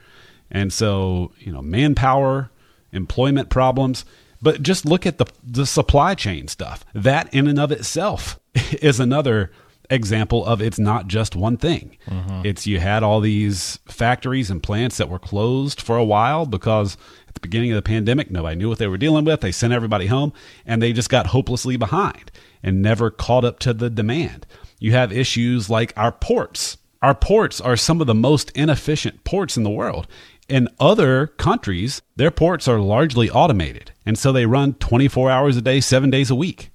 And 0.50 0.72
so 0.72 1.32
you 1.38 1.52
know 1.52 1.62
manpower 1.62 2.50
employment 2.92 3.50
problems. 3.50 4.04
But 4.42 4.62
just 4.62 4.86
look 4.86 5.04
at 5.04 5.18
the 5.18 5.26
the 5.44 5.66
supply 5.66 6.14
chain 6.14 6.48
stuff. 6.48 6.84
That 6.94 7.32
in 7.34 7.46
and 7.46 7.58
of 7.58 7.70
itself 7.72 8.40
is 8.54 8.98
another 8.98 9.50
example 9.90 10.46
of 10.46 10.62
it's 10.62 10.78
not 10.78 11.08
just 11.08 11.36
one 11.36 11.56
thing. 11.56 11.98
Mm-hmm. 12.06 12.42
It's 12.44 12.66
you 12.66 12.78
had 12.80 13.02
all 13.02 13.20
these 13.20 13.78
factories 13.86 14.50
and 14.50 14.62
plants 14.62 14.96
that 14.96 15.08
were 15.08 15.18
closed 15.18 15.80
for 15.80 15.96
a 15.96 16.04
while 16.04 16.46
because 16.46 16.96
at 17.28 17.34
the 17.34 17.40
beginning 17.40 17.72
of 17.72 17.76
the 17.76 17.82
pandemic, 17.82 18.30
nobody 18.30 18.56
knew 18.56 18.68
what 18.68 18.78
they 18.78 18.86
were 18.86 18.96
dealing 18.96 19.24
with. 19.24 19.40
They 19.40 19.52
sent 19.52 19.72
everybody 19.72 20.06
home 20.06 20.32
and 20.64 20.80
they 20.80 20.92
just 20.92 21.10
got 21.10 21.28
hopelessly 21.28 21.76
behind 21.76 22.30
and 22.62 22.80
never 22.80 23.10
caught 23.10 23.44
up 23.44 23.58
to 23.60 23.74
the 23.74 23.90
demand. 23.90 24.46
You 24.78 24.92
have 24.92 25.12
issues 25.12 25.68
like 25.68 25.92
our 25.96 26.12
ports. 26.12 26.78
Our 27.02 27.14
ports 27.14 27.60
are 27.60 27.76
some 27.76 28.00
of 28.00 28.06
the 28.06 28.14
most 28.14 28.50
inefficient 28.50 29.24
ports 29.24 29.56
in 29.56 29.62
the 29.62 29.70
world. 29.70 30.06
In 30.48 30.68
other 30.80 31.28
countries, 31.28 32.02
their 32.16 32.30
ports 32.30 32.66
are 32.66 32.80
largely 32.80 33.30
automated, 33.30 33.92
and 34.04 34.18
so 34.18 34.32
they 34.32 34.46
run 34.46 34.74
24 34.74 35.30
hours 35.30 35.56
a 35.56 35.62
day, 35.62 35.80
seven 35.80 36.10
days 36.10 36.28
a 36.28 36.34
week. 36.34 36.70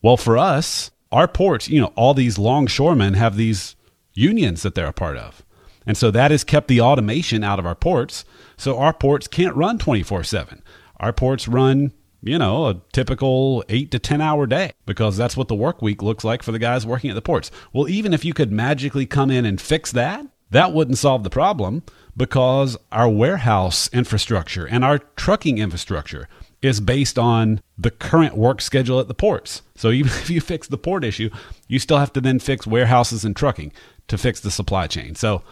Well, 0.00 0.16
for 0.16 0.38
us, 0.38 0.90
our 1.12 1.28
ports, 1.28 1.68
you 1.68 1.80
know, 1.80 1.92
all 1.94 2.14
these 2.14 2.38
longshoremen 2.38 3.14
have 3.14 3.36
these 3.36 3.76
unions 4.14 4.62
that 4.62 4.74
they're 4.74 4.86
a 4.86 4.92
part 4.92 5.16
of. 5.16 5.44
And 5.86 5.96
so 5.96 6.10
that 6.10 6.30
has 6.30 6.44
kept 6.44 6.68
the 6.68 6.80
automation 6.80 7.44
out 7.44 7.58
of 7.58 7.66
our 7.66 7.74
ports. 7.74 8.24
So 8.56 8.78
our 8.78 8.92
ports 8.92 9.26
can't 9.28 9.56
run 9.56 9.78
24 9.78 10.24
7. 10.24 10.62
Our 11.00 11.12
ports 11.12 11.48
run, 11.48 11.92
you 12.22 12.38
know, 12.38 12.66
a 12.66 12.80
typical 12.92 13.64
eight 13.68 13.90
to 13.90 13.98
10 13.98 14.20
hour 14.20 14.46
day 14.46 14.72
because 14.86 15.16
that's 15.16 15.36
what 15.36 15.48
the 15.48 15.54
work 15.54 15.82
week 15.82 16.02
looks 16.02 16.24
like 16.24 16.42
for 16.42 16.52
the 16.52 16.58
guys 16.58 16.86
working 16.86 17.10
at 17.10 17.14
the 17.14 17.22
ports. 17.22 17.50
Well, 17.72 17.88
even 17.88 18.14
if 18.14 18.24
you 18.24 18.32
could 18.32 18.52
magically 18.52 19.06
come 19.06 19.30
in 19.30 19.44
and 19.44 19.60
fix 19.60 19.90
that, 19.92 20.26
that 20.50 20.72
wouldn't 20.72 20.98
solve 20.98 21.24
the 21.24 21.30
problem 21.30 21.82
because 22.16 22.76
our 22.92 23.08
warehouse 23.08 23.88
infrastructure 23.92 24.66
and 24.66 24.84
our 24.84 24.98
trucking 24.98 25.58
infrastructure 25.58 26.28
is 26.62 26.80
based 26.80 27.18
on 27.18 27.60
the 27.76 27.90
current 27.90 28.36
work 28.36 28.60
schedule 28.60 29.00
at 29.00 29.08
the 29.08 29.14
ports. 29.14 29.62
So 29.74 29.90
even 29.90 30.12
if 30.12 30.30
you 30.30 30.40
fix 30.40 30.68
the 30.68 30.78
port 30.78 31.04
issue, 31.04 31.30
you 31.68 31.78
still 31.78 31.98
have 31.98 32.12
to 32.14 32.20
then 32.20 32.38
fix 32.38 32.66
warehouses 32.66 33.24
and 33.24 33.36
trucking 33.36 33.72
to 34.08 34.16
fix 34.16 34.40
the 34.40 34.50
supply 34.50 34.86
chain. 34.86 35.14
So 35.14 35.42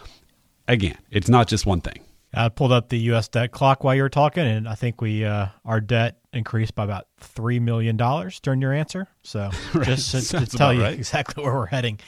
again, 0.69 0.99
it's 1.11 1.29
not 1.29 1.49
just 1.49 1.67
one 1.67 1.81
thing. 1.81 2.01
I 2.33 2.49
pulled 2.49 2.71
up 2.71 2.91
the 2.91 2.99
U.S. 2.99 3.27
debt 3.27 3.51
clock 3.51 3.83
while 3.83 3.95
you 3.95 4.03
were 4.03 4.09
talking, 4.09 4.47
and 4.47 4.69
I 4.69 4.77
think 4.77 5.01
we 5.01 5.25
uh, 5.25 5.49
our 5.65 5.81
debt 5.81 6.19
increased 6.33 6.77
by 6.77 6.85
about 6.85 7.09
three 7.19 7.59
million 7.59 7.97
dollars 7.97 8.39
during 8.39 8.61
your 8.61 8.73
answer. 8.73 9.09
So 9.25 9.51
right. 9.75 9.85
just 9.85 10.13
to, 10.13 10.39
to 10.39 10.47
tell 10.47 10.73
you 10.73 10.83
right. 10.83 10.95
exactly 10.95 11.43
where 11.43 11.53
we're 11.55 11.67
heading 11.67 11.99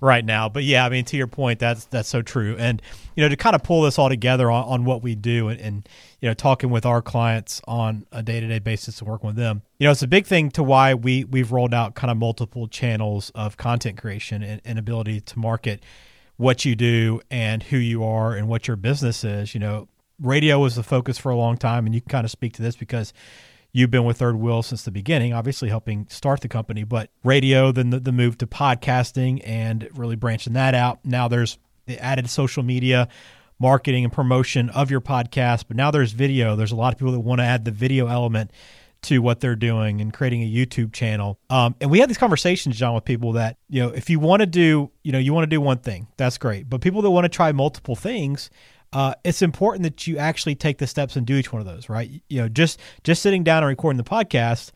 right 0.00 0.24
now. 0.24 0.48
But 0.48 0.64
yeah, 0.64 0.84
I 0.84 0.88
mean, 0.88 1.04
to 1.06 1.16
your 1.16 1.26
point, 1.26 1.58
that's 1.58 1.84
that's 1.86 2.08
so 2.08 2.22
true. 2.22 2.56
And 2.58 2.82
you 3.14 3.22
know, 3.22 3.28
to 3.28 3.36
kind 3.36 3.54
of 3.54 3.62
pull 3.62 3.82
this 3.82 3.98
all 3.98 4.08
together 4.08 4.50
on, 4.50 4.64
on 4.64 4.84
what 4.84 5.02
we 5.02 5.14
do, 5.14 5.48
and, 5.48 5.60
and 5.60 5.88
you 6.20 6.28
know, 6.28 6.34
talking 6.34 6.70
with 6.70 6.86
our 6.86 7.02
clients 7.02 7.60
on 7.66 8.06
a 8.12 8.22
day 8.22 8.40
to 8.40 8.46
day 8.46 8.58
basis 8.58 9.00
and 9.00 9.08
working 9.08 9.28
with 9.28 9.36
them, 9.36 9.62
you 9.78 9.86
know, 9.86 9.90
it's 9.90 10.02
a 10.02 10.08
big 10.08 10.26
thing 10.26 10.50
to 10.50 10.62
why 10.62 10.94
we 10.94 11.24
we've 11.24 11.52
rolled 11.52 11.74
out 11.74 11.94
kind 11.94 12.10
of 12.10 12.16
multiple 12.16 12.68
channels 12.68 13.30
of 13.34 13.56
content 13.56 13.98
creation 13.98 14.42
and, 14.42 14.60
and 14.64 14.78
ability 14.78 15.20
to 15.20 15.38
market 15.38 15.82
what 16.36 16.64
you 16.64 16.76
do 16.76 17.20
and 17.30 17.62
who 17.64 17.76
you 17.78 18.04
are 18.04 18.34
and 18.34 18.48
what 18.48 18.68
your 18.68 18.76
business 18.76 19.24
is. 19.24 19.54
You 19.54 19.60
know, 19.60 19.88
radio 20.20 20.58
was 20.58 20.76
the 20.76 20.82
focus 20.82 21.18
for 21.18 21.30
a 21.30 21.36
long 21.36 21.56
time, 21.56 21.86
and 21.86 21.94
you 21.94 22.00
can 22.00 22.10
kind 22.10 22.24
of 22.24 22.30
speak 22.30 22.52
to 22.54 22.62
this 22.62 22.76
because 22.76 23.12
you've 23.76 23.90
been 23.90 24.04
with 24.04 24.16
Third 24.16 24.36
Wheel 24.36 24.62
since 24.62 24.84
the 24.84 24.90
beginning, 24.90 25.34
obviously 25.34 25.68
helping 25.68 26.06
start 26.08 26.40
the 26.40 26.48
company, 26.48 26.82
but 26.82 27.10
radio, 27.22 27.72
then 27.72 27.90
the, 27.90 28.00
the 28.00 28.10
move 28.10 28.38
to 28.38 28.46
podcasting 28.46 29.42
and 29.44 29.86
really 29.94 30.16
branching 30.16 30.54
that 30.54 30.74
out. 30.74 31.00
Now 31.04 31.28
there's 31.28 31.58
the 31.84 31.98
added 31.98 32.30
social 32.30 32.62
media 32.62 33.06
marketing 33.58 34.02
and 34.02 34.10
promotion 34.10 34.70
of 34.70 34.90
your 34.90 35.02
podcast, 35.02 35.64
but 35.68 35.76
now 35.76 35.90
there's 35.90 36.12
video. 36.12 36.56
There's 36.56 36.72
a 36.72 36.76
lot 36.76 36.94
of 36.94 36.98
people 36.98 37.12
that 37.12 37.20
want 37.20 37.40
to 37.40 37.44
add 37.44 37.66
the 37.66 37.70
video 37.70 38.06
element 38.06 38.50
to 39.02 39.18
what 39.18 39.40
they're 39.40 39.54
doing 39.54 40.00
and 40.00 40.10
creating 40.10 40.42
a 40.42 40.50
YouTube 40.50 40.94
channel. 40.94 41.38
Um, 41.50 41.74
and 41.78 41.90
we 41.90 41.98
had 41.98 42.08
these 42.08 42.16
conversations, 42.16 42.78
John, 42.78 42.94
with 42.94 43.04
people 43.04 43.32
that, 43.32 43.58
you 43.68 43.82
know, 43.82 43.90
if 43.90 44.08
you 44.08 44.18
want 44.18 44.40
to 44.40 44.46
do, 44.46 44.90
you 45.02 45.12
know, 45.12 45.18
you 45.18 45.34
want 45.34 45.42
to 45.42 45.54
do 45.54 45.60
one 45.60 45.78
thing, 45.78 46.08
that's 46.16 46.38
great. 46.38 46.70
But 46.70 46.80
people 46.80 47.02
that 47.02 47.10
want 47.10 47.26
to 47.26 47.28
try 47.28 47.52
multiple 47.52 47.94
things, 47.94 48.48
uh, 48.92 49.14
it's 49.24 49.42
important 49.42 49.82
that 49.82 50.06
you 50.06 50.16
actually 50.18 50.54
take 50.54 50.78
the 50.78 50.86
steps 50.86 51.16
and 51.16 51.26
do 51.26 51.34
each 51.34 51.52
one 51.52 51.60
of 51.60 51.66
those, 51.66 51.88
right? 51.88 52.10
You 52.28 52.42
know, 52.42 52.48
just 52.48 52.80
just 53.04 53.22
sitting 53.22 53.44
down 53.44 53.62
and 53.62 53.68
recording 53.68 53.98
the 53.98 54.04
podcast 54.04 54.72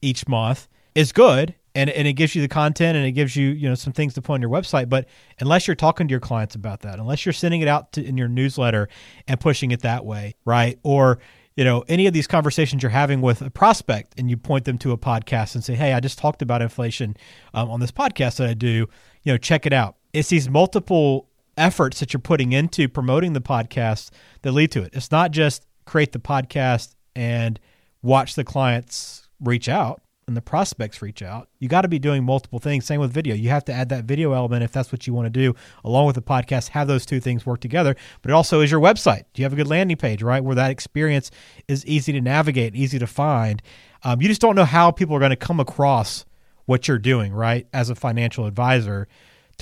each 0.00 0.28
month 0.28 0.68
is 0.94 1.12
good, 1.12 1.54
and 1.74 1.88
and 1.90 2.06
it 2.06 2.14
gives 2.14 2.34
you 2.34 2.42
the 2.42 2.48
content 2.48 2.96
and 2.96 3.06
it 3.06 3.12
gives 3.12 3.36
you 3.36 3.48
you 3.48 3.68
know 3.68 3.74
some 3.74 3.92
things 3.92 4.14
to 4.14 4.22
put 4.22 4.34
on 4.34 4.42
your 4.42 4.50
website. 4.50 4.88
But 4.88 5.06
unless 5.40 5.66
you're 5.66 5.74
talking 5.74 6.08
to 6.08 6.12
your 6.12 6.20
clients 6.20 6.54
about 6.54 6.80
that, 6.80 6.98
unless 6.98 7.24
you're 7.24 7.32
sending 7.32 7.60
it 7.60 7.68
out 7.68 7.92
to, 7.92 8.04
in 8.04 8.16
your 8.16 8.28
newsletter 8.28 8.88
and 9.26 9.40
pushing 9.40 9.70
it 9.70 9.82
that 9.82 10.04
way, 10.04 10.34
right? 10.44 10.78
Or 10.82 11.18
you 11.56 11.64
know, 11.64 11.84
any 11.88 12.06
of 12.06 12.14
these 12.14 12.26
conversations 12.26 12.82
you're 12.82 12.90
having 12.90 13.20
with 13.20 13.42
a 13.42 13.50
prospect 13.50 14.14
and 14.18 14.30
you 14.30 14.36
point 14.36 14.64
them 14.64 14.78
to 14.78 14.92
a 14.92 14.98
podcast 14.98 15.54
and 15.54 15.62
say, 15.62 15.74
Hey, 15.74 15.92
I 15.92 16.00
just 16.00 16.18
talked 16.18 16.42
about 16.42 16.62
inflation 16.62 17.16
um, 17.52 17.70
on 17.70 17.80
this 17.80 17.92
podcast 17.92 18.36
that 18.36 18.48
I 18.48 18.54
do, 18.54 18.88
you 19.22 19.32
know, 19.32 19.36
check 19.36 19.66
it 19.66 19.72
out. 19.72 19.96
It's 20.12 20.28
these 20.30 20.48
multiple 20.48 21.28
efforts 21.56 22.00
that 22.00 22.12
you're 22.12 22.20
putting 22.20 22.52
into 22.52 22.88
promoting 22.88 23.32
the 23.32 23.40
podcast 23.40 24.10
that 24.42 24.52
lead 24.52 24.70
to 24.72 24.82
it. 24.82 24.90
It's 24.92 25.10
not 25.10 25.30
just 25.30 25.66
create 25.84 26.12
the 26.12 26.18
podcast 26.18 26.94
and 27.14 27.58
watch 28.02 28.34
the 28.34 28.44
clients 28.44 29.28
reach 29.40 29.68
out 29.68 30.02
and 30.26 30.36
the 30.36 30.42
prospects 30.42 31.02
reach 31.02 31.20
out. 31.20 31.48
You 31.58 31.68
got 31.68 31.82
to 31.82 31.88
be 31.88 31.98
doing 31.98 32.24
multiple 32.24 32.58
things. 32.58 32.86
Same 32.86 33.00
with 33.00 33.12
video. 33.12 33.34
You 33.34 33.50
have 33.50 33.64
to 33.66 33.72
add 33.72 33.88
that 33.88 34.04
video 34.04 34.32
element 34.32 34.62
if 34.62 34.72
that's 34.72 34.92
what 34.92 35.06
you 35.06 35.12
want 35.12 35.26
to 35.26 35.30
do, 35.30 35.54
along 35.84 36.06
with 36.06 36.14
the 36.14 36.22
podcast. 36.22 36.68
Have 36.68 36.88
those 36.88 37.04
two 37.04 37.20
things 37.20 37.44
work 37.44 37.60
together. 37.60 37.96
But 38.22 38.30
it 38.30 38.34
also 38.34 38.60
is 38.60 38.70
your 38.70 38.80
website. 38.80 39.24
Do 39.34 39.42
you 39.42 39.44
have 39.44 39.52
a 39.52 39.56
good 39.56 39.68
landing 39.68 39.96
page, 39.96 40.22
right, 40.22 40.42
where 40.42 40.54
that 40.54 40.70
experience 40.70 41.30
is 41.68 41.84
easy 41.86 42.12
to 42.12 42.20
navigate, 42.20 42.74
easy 42.74 42.98
to 42.98 43.06
find? 43.06 43.60
Um, 44.04 44.20
you 44.20 44.28
just 44.28 44.40
don't 44.40 44.56
know 44.56 44.64
how 44.64 44.90
people 44.90 45.16
are 45.16 45.20
going 45.20 45.30
to 45.30 45.36
come 45.36 45.60
across 45.60 46.24
what 46.64 46.86
you're 46.86 46.98
doing, 46.98 47.32
right, 47.32 47.66
as 47.72 47.90
a 47.90 47.94
financial 47.94 48.46
advisor, 48.46 49.08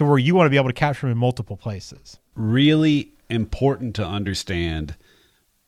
to 0.01 0.07
where 0.07 0.17
you 0.17 0.35
want 0.35 0.47
to 0.47 0.51
be 0.51 0.57
able 0.57 0.71
to 0.71 0.73
capture 0.73 1.03
them 1.03 1.13
in 1.13 1.19
multiple 1.19 1.59
places. 1.59 2.19
Really 2.35 3.13
important 3.29 3.95
to 3.97 4.03
understand 4.07 4.97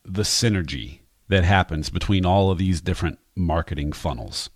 the 0.07 0.23
synergy 0.23 1.01
that 1.29 1.45
happens 1.45 1.91
between 1.91 2.25
all 2.25 2.51
of 2.51 2.57
these 2.57 2.81
different 2.81 3.19
marketing 3.37 3.93
funnels 3.93 4.49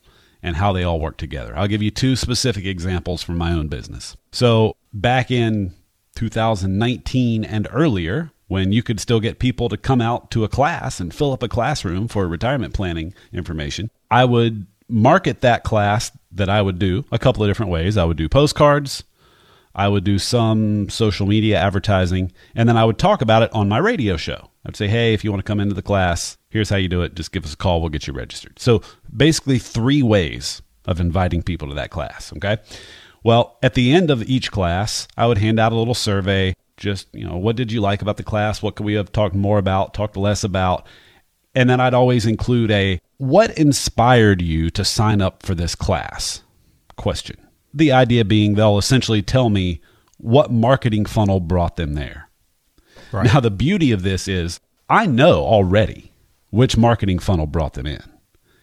and 0.43 0.57
how 0.57 0.73
they 0.73 0.83
all 0.83 0.99
work 0.99 1.19
together. 1.19 1.55
I'll 1.55 1.69
give 1.69 1.83
you 1.83 1.91
two 1.91 2.17
specific 2.17 2.65
examples 2.65 3.23
from 3.23 3.37
my 3.37 3.53
own 3.53 3.69
business. 3.69 4.17
So, 4.33 4.77
back 4.95 5.31
in 5.31 5.75
2019 6.15 7.45
and 7.45 7.69
earlier, 7.71 8.31
when 8.49 8.73
you 8.73 8.83
could 8.83 8.99
still 8.99 9.21
get 9.21 9.39
people 9.39 9.69
to 9.69 9.77
come 9.77 10.01
out 10.01 10.31
to 10.31 10.45
a 10.45 10.49
class 10.49 11.01
and 11.01 11.13
fill 11.13 11.35
up 11.35 11.43
a 11.43 11.49
classroom 11.49 12.09
for 12.09 12.27
retirement 12.27 12.73
planning 12.73 13.13
information, 13.31 13.91
I 14.11 14.25
would 14.25 14.67
market 14.89 15.43
that 15.43 15.65
class 15.65 16.13
that 16.33 16.49
I 16.49 16.63
would 16.63 16.79
do 16.79 17.05
a 17.13 17.19
couple 17.19 17.43
of 17.43 17.51
different 17.51 17.73
ways. 17.73 17.99
I 17.99 18.05
would 18.05 18.17
do 18.17 18.27
postcards, 18.27 19.05
I 19.77 19.89
would 19.89 20.05
do 20.05 20.19
some 20.19 20.89
social 20.89 21.27
media 21.27 21.59
advertising, 21.59 22.33
and 22.55 22.67
then 22.67 22.79
I 22.79 22.85
would 22.87 22.99
talk 22.99 23.21
about 23.21 23.43
it 23.43 23.53
on 23.53 23.69
my 23.69 23.77
radio 23.77 24.17
show. 24.17 24.49
I'd 24.65 24.75
say, 24.75 24.89
hey, 24.89 25.13
if 25.13 25.23
you 25.23 25.31
want 25.31 25.45
to 25.45 25.49
come 25.49 25.61
into 25.61 25.75
the 25.75 25.83
class, 25.83 26.39
here's 26.49 26.71
how 26.71 26.77
you 26.77 26.89
do 26.89 27.03
it. 27.03 27.15
Just 27.15 27.31
give 27.31 27.45
us 27.45 27.53
a 27.53 27.57
call. 27.57 27.81
We'll 27.83 27.91
get 27.91 28.07
you 28.07 28.15
registered. 28.15 28.59
So 28.59 28.81
basically, 29.15 29.59
three 29.59 30.03
ways 30.03 30.63
of 30.87 30.99
inviting 30.99 31.43
people 31.43 31.69
to 31.69 31.75
that 31.75 31.91
class. 31.91 32.33
Okay. 32.37 32.57
Well, 33.23 33.59
at 33.63 33.75
the 33.75 33.93
end 33.93 34.11
of 34.11 34.23
each 34.23 34.51
class, 34.51 35.07
I 35.17 35.27
would 35.27 35.39
hand 35.39 35.61
out 35.61 35.73
a 35.73 35.77
little 35.77 35.95
survey. 35.95 36.57
Just, 36.79 37.15
you 37.15 37.27
know, 37.27 37.37
what 37.37 37.57
did 37.57 37.71
you 37.71 37.81
like 37.81 38.01
about 38.01 38.17
the 38.17 38.23
class? 38.23 38.63
What 38.63 38.77
could 38.77 38.87
we 38.87 38.95
have 38.95 39.13
talked 39.13 39.35
more 39.35 39.59
about, 39.59 39.95
talked 39.95 40.17
less 40.17 40.43
about? 40.43 40.87
And 41.55 41.69
then 41.69 41.81
I'd 41.81 41.95
always 41.95 42.25
include 42.25 42.71
a 42.71 43.01
what 43.19 43.57
inspired 43.59 44.41
you 44.41 44.71
to 44.71 44.85
sign 44.85 45.21
up 45.21 45.43
for 45.43 45.55
this 45.55 45.75
class 45.75 46.43
question. 46.97 47.46
The 47.77 47.93
idea 47.93 48.25
being 48.25 48.55
they'll 48.55 48.79
essentially 48.79 49.23
tell 49.23 49.51
me 49.51 49.81
what 50.17 50.51
marketing 50.51 51.05
funnel 51.05 51.41
brought 51.41 51.77
them 51.77 51.93
there. 51.95 52.31
Right. 53.13 53.27
Now, 53.27 53.41
the 53.41 53.51
beauty 53.51 53.93
of 53.93 54.03
this 54.03 54.27
is 54.27 54.61
I 54.89 55.07
know 55.07 55.45
already 55.45 56.13
which 56.51 56.77
marketing 56.77 57.19
funnel 57.19 57.47
brought 57.47 57.75
them 57.75 57.87
in. 57.87 58.03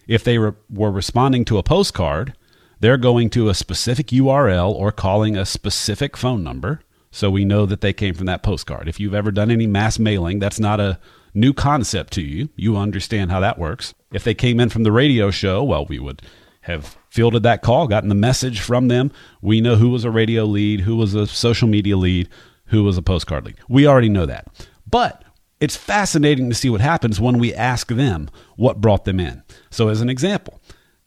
If 0.08 0.24
they 0.24 0.38
re- 0.38 0.52
were 0.68 0.90
responding 0.90 1.44
to 1.46 1.58
a 1.58 1.62
postcard, 1.62 2.34
they're 2.80 2.96
going 2.96 3.30
to 3.30 3.48
a 3.48 3.54
specific 3.54 4.08
URL 4.08 4.72
or 4.72 4.90
calling 4.90 5.36
a 5.36 5.46
specific 5.46 6.16
phone 6.16 6.42
number. 6.42 6.80
So 7.10 7.30
we 7.30 7.44
know 7.44 7.66
that 7.66 7.80
they 7.80 7.92
came 7.92 8.14
from 8.14 8.26
that 8.26 8.42
postcard. 8.42 8.88
If 8.88 8.98
you've 8.98 9.14
ever 9.14 9.30
done 9.30 9.50
any 9.50 9.68
mass 9.68 9.98
mailing, 9.98 10.40
that's 10.40 10.58
not 10.58 10.80
a 10.80 10.98
new 11.32 11.52
concept 11.52 12.12
to 12.14 12.22
you. 12.22 12.48
You 12.56 12.76
understand 12.76 13.30
how 13.30 13.40
that 13.40 13.58
works. 13.58 13.94
If 14.12 14.24
they 14.24 14.34
came 14.34 14.58
in 14.58 14.68
from 14.68 14.82
the 14.82 14.92
radio 14.92 15.30
show, 15.30 15.62
well, 15.62 15.86
we 15.86 15.98
would 16.00 16.22
have 16.64 16.96
fielded 17.10 17.42
that 17.42 17.60
call, 17.60 17.86
gotten 17.86 18.08
the 18.08 18.14
message 18.14 18.60
from 18.60 18.88
them. 18.88 19.12
We 19.42 19.60
know 19.60 19.76
who 19.76 19.90
was 19.90 20.04
a 20.04 20.10
radio 20.10 20.44
lead, 20.44 20.80
who 20.80 20.96
was 20.96 21.14
a 21.14 21.26
social 21.26 21.68
media 21.68 21.96
lead, 21.96 22.28
who 22.66 22.82
was 22.84 22.96
a 22.96 23.02
postcard 23.02 23.44
lead. 23.44 23.56
We 23.68 23.86
already 23.86 24.08
know 24.08 24.24
that. 24.24 24.46
But 24.90 25.22
it's 25.60 25.76
fascinating 25.76 26.48
to 26.48 26.54
see 26.54 26.70
what 26.70 26.80
happens 26.80 27.20
when 27.20 27.38
we 27.38 27.54
ask 27.54 27.88
them 27.88 28.30
what 28.56 28.80
brought 28.80 29.04
them 29.04 29.20
in. 29.20 29.42
So, 29.70 29.88
as 29.88 30.00
an 30.00 30.08
example, 30.08 30.58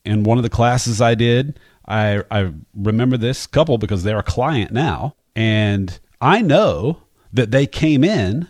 in 0.05 0.23
one 0.23 0.37
of 0.37 0.43
the 0.43 0.49
classes 0.49 1.01
I 1.01 1.15
did, 1.15 1.59
I, 1.87 2.23
I 2.29 2.53
remember 2.75 3.17
this 3.17 3.47
couple 3.47 3.79
because 3.79 4.03
they're 4.03 4.19
a 4.19 4.23
client 4.23 4.71
now, 4.71 5.15
and 5.35 5.99
I 6.21 6.41
know 6.41 7.01
that 7.33 7.49
they 7.49 7.65
came 7.65 8.03
in, 8.03 8.47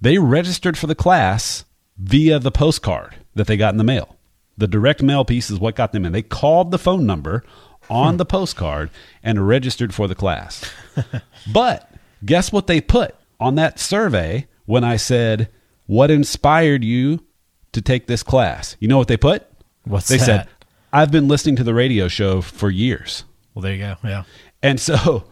they 0.00 0.18
registered 0.18 0.76
for 0.76 0.88
the 0.88 0.94
class 0.96 1.64
via 1.96 2.40
the 2.40 2.50
postcard 2.50 3.14
that 3.34 3.46
they 3.46 3.56
got 3.56 3.74
in 3.74 3.78
the 3.78 3.84
mail. 3.84 4.17
The 4.58 4.68
direct 4.68 5.02
mail 5.02 5.24
piece 5.24 5.50
is 5.50 5.58
what 5.58 5.76
got 5.76 5.92
them 5.92 6.04
in. 6.04 6.12
They 6.12 6.22
called 6.22 6.70
the 6.70 6.78
phone 6.78 7.06
number 7.06 7.44
on 7.88 8.16
the 8.18 8.26
postcard 8.26 8.90
and 9.22 9.48
registered 9.48 9.94
for 9.94 10.06
the 10.06 10.14
class. 10.14 10.70
but 11.52 11.90
guess 12.24 12.52
what 12.52 12.66
they 12.66 12.80
put 12.80 13.14
on 13.40 13.54
that 13.54 13.78
survey 13.78 14.46
when 14.66 14.84
I 14.84 14.96
said, 14.96 15.48
What 15.86 16.10
inspired 16.10 16.84
you 16.84 17.24
to 17.72 17.80
take 17.80 18.06
this 18.06 18.22
class? 18.22 18.76
You 18.80 18.88
know 18.88 18.98
what 18.98 19.08
they 19.08 19.16
put? 19.16 19.46
What's 19.84 20.08
they 20.08 20.18
that? 20.18 20.24
said, 20.24 20.48
I've 20.92 21.10
been 21.10 21.28
listening 21.28 21.56
to 21.56 21.64
the 21.64 21.74
radio 21.74 22.08
show 22.08 22.40
for 22.40 22.70
years. 22.70 23.24
Well, 23.54 23.62
there 23.62 23.74
you 23.74 23.78
go. 23.78 23.96
Yeah. 24.04 24.24
And 24.62 24.80
so 24.80 25.24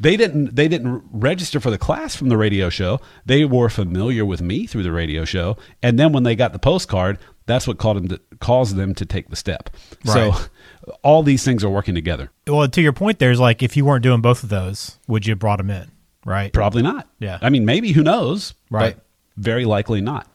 they 0.00 0.16
didn't 0.16 0.56
they 0.56 0.68
didn't 0.68 1.02
register 1.12 1.60
for 1.60 1.70
the 1.70 1.78
class 1.78 2.16
from 2.16 2.28
the 2.28 2.36
radio 2.36 2.70
show. 2.70 3.00
They 3.26 3.44
were 3.44 3.68
familiar 3.68 4.24
with 4.24 4.40
me 4.40 4.66
through 4.66 4.82
the 4.82 4.92
radio 4.92 5.24
show, 5.24 5.56
and 5.82 5.98
then 5.98 6.12
when 6.12 6.22
they 6.22 6.34
got 6.34 6.52
the 6.52 6.58
postcard, 6.58 7.18
that's 7.50 7.66
what 7.66 7.78
called 7.78 7.96
them 7.96 8.08
to, 8.08 8.20
caused 8.40 8.76
them 8.76 8.94
to 8.94 9.04
take 9.04 9.28
the 9.28 9.36
step. 9.36 9.70
Right. 10.04 10.32
So 10.32 10.50
all 11.02 11.22
these 11.22 11.44
things 11.44 11.64
are 11.64 11.70
working 11.70 11.94
together. 11.94 12.30
Well, 12.46 12.68
to 12.68 12.80
your 12.80 12.92
point, 12.92 13.18
there's 13.18 13.40
like 13.40 13.62
if 13.62 13.76
you 13.76 13.84
weren't 13.84 14.02
doing 14.02 14.20
both 14.20 14.42
of 14.42 14.48
those, 14.48 14.98
would 15.08 15.26
you 15.26 15.32
have 15.32 15.38
brought 15.38 15.58
them 15.58 15.70
in? 15.70 15.90
Right. 16.24 16.52
Probably 16.52 16.82
not. 16.82 17.08
Yeah. 17.18 17.38
I 17.40 17.50
mean, 17.50 17.64
maybe 17.64 17.92
who 17.92 18.02
knows? 18.02 18.54
Right. 18.70 18.94
But 18.94 19.04
very 19.36 19.64
likely 19.64 20.00
not. 20.00 20.26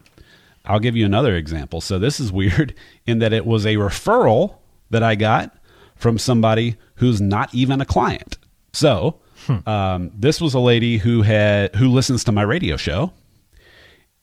I'll 0.64 0.80
give 0.80 0.96
you 0.96 1.06
another 1.06 1.36
example. 1.36 1.80
So 1.80 1.98
this 1.98 2.18
is 2.18 2.32
weird 2.40 2.74
in 3.06 3.20
that 3.20 3.32
it 3.32 3.46
was 3.46 3.64
a 3.66 3.74
referral 3.74 4.56
that 4.90 5.02
I 5.02 5.14
got 5.14 5.56
from 5.96 6.18
somebody 6.18 6.76
who's 6.96 7.20
not 7.20 7.54
even 7.54 7.80
a 7.80 7.84
client. 7.84 8.38
So 8.72 9.20
hmm. 9.46 9.68
um, 9.68 10.10
this 10.14 10.40
was 10.40 10.54
a 10.54 10.60
lady 10.60 10.98
who 10.98 11.22
had 11.22 11.74
who 11.74 11.88
listens 11.88 12.24
to 12.24 12.32
my 12.32 12.42
radio 12.42 12.76
show, 12.76 13.12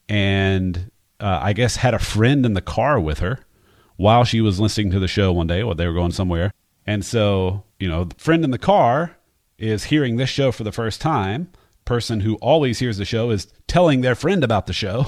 and 0.08 0.92
uh, 1.24 1.40
I 1.42 1.54
guess 1.54 1.78
had 1.78 1.94
a 1.94 2.00
friend 2.00 2.46
in 2.46 2.54
the 2.54 2.62
car 2.62 3.00
with 3.00 3.20
her 3.20 3.40
while 3.96 4.26
she 4.26 4.42
was 4.42 4.60
listening 4.60 4.92
to 4.92 5.00
the 5.00 5.08
show 5.08 5.32
one 5.32 5.48
day 5.48 5.64
while 5.64 5.74
they 5.74 5.88
were 5.88 5.94
going 5.94 6.12
somewhere. 6.12 6.52
And 6.86 7.06
so, 7.06 7.64
you 7.80 7.88
know, 7.88 8.04
the 8.04 8.16
friend 8.16 8.44
in 8.44 8.52
the 8.52 8.58
car 8.58 9.16
is 9.58 9.86
hearing 9.86 10.18
this 10.18 10.30
show 10.30 10.52
for 10.52 10.66
the 10.66 10.72
first 10.74 11.00
time. 11.00 11.50
Person 11.86 12.20
who 12.20 12.36
always 12.36 12.80
hears 12.80 12.98
the 12.98 13.06
show 13.06 13.30
is 13.30 13.48
telling 13.68 14.02
their 14.02 14.16
friend 14.16 14.44
about 14.44 14.68
the 14.68 14.74
show. 14.74 15.06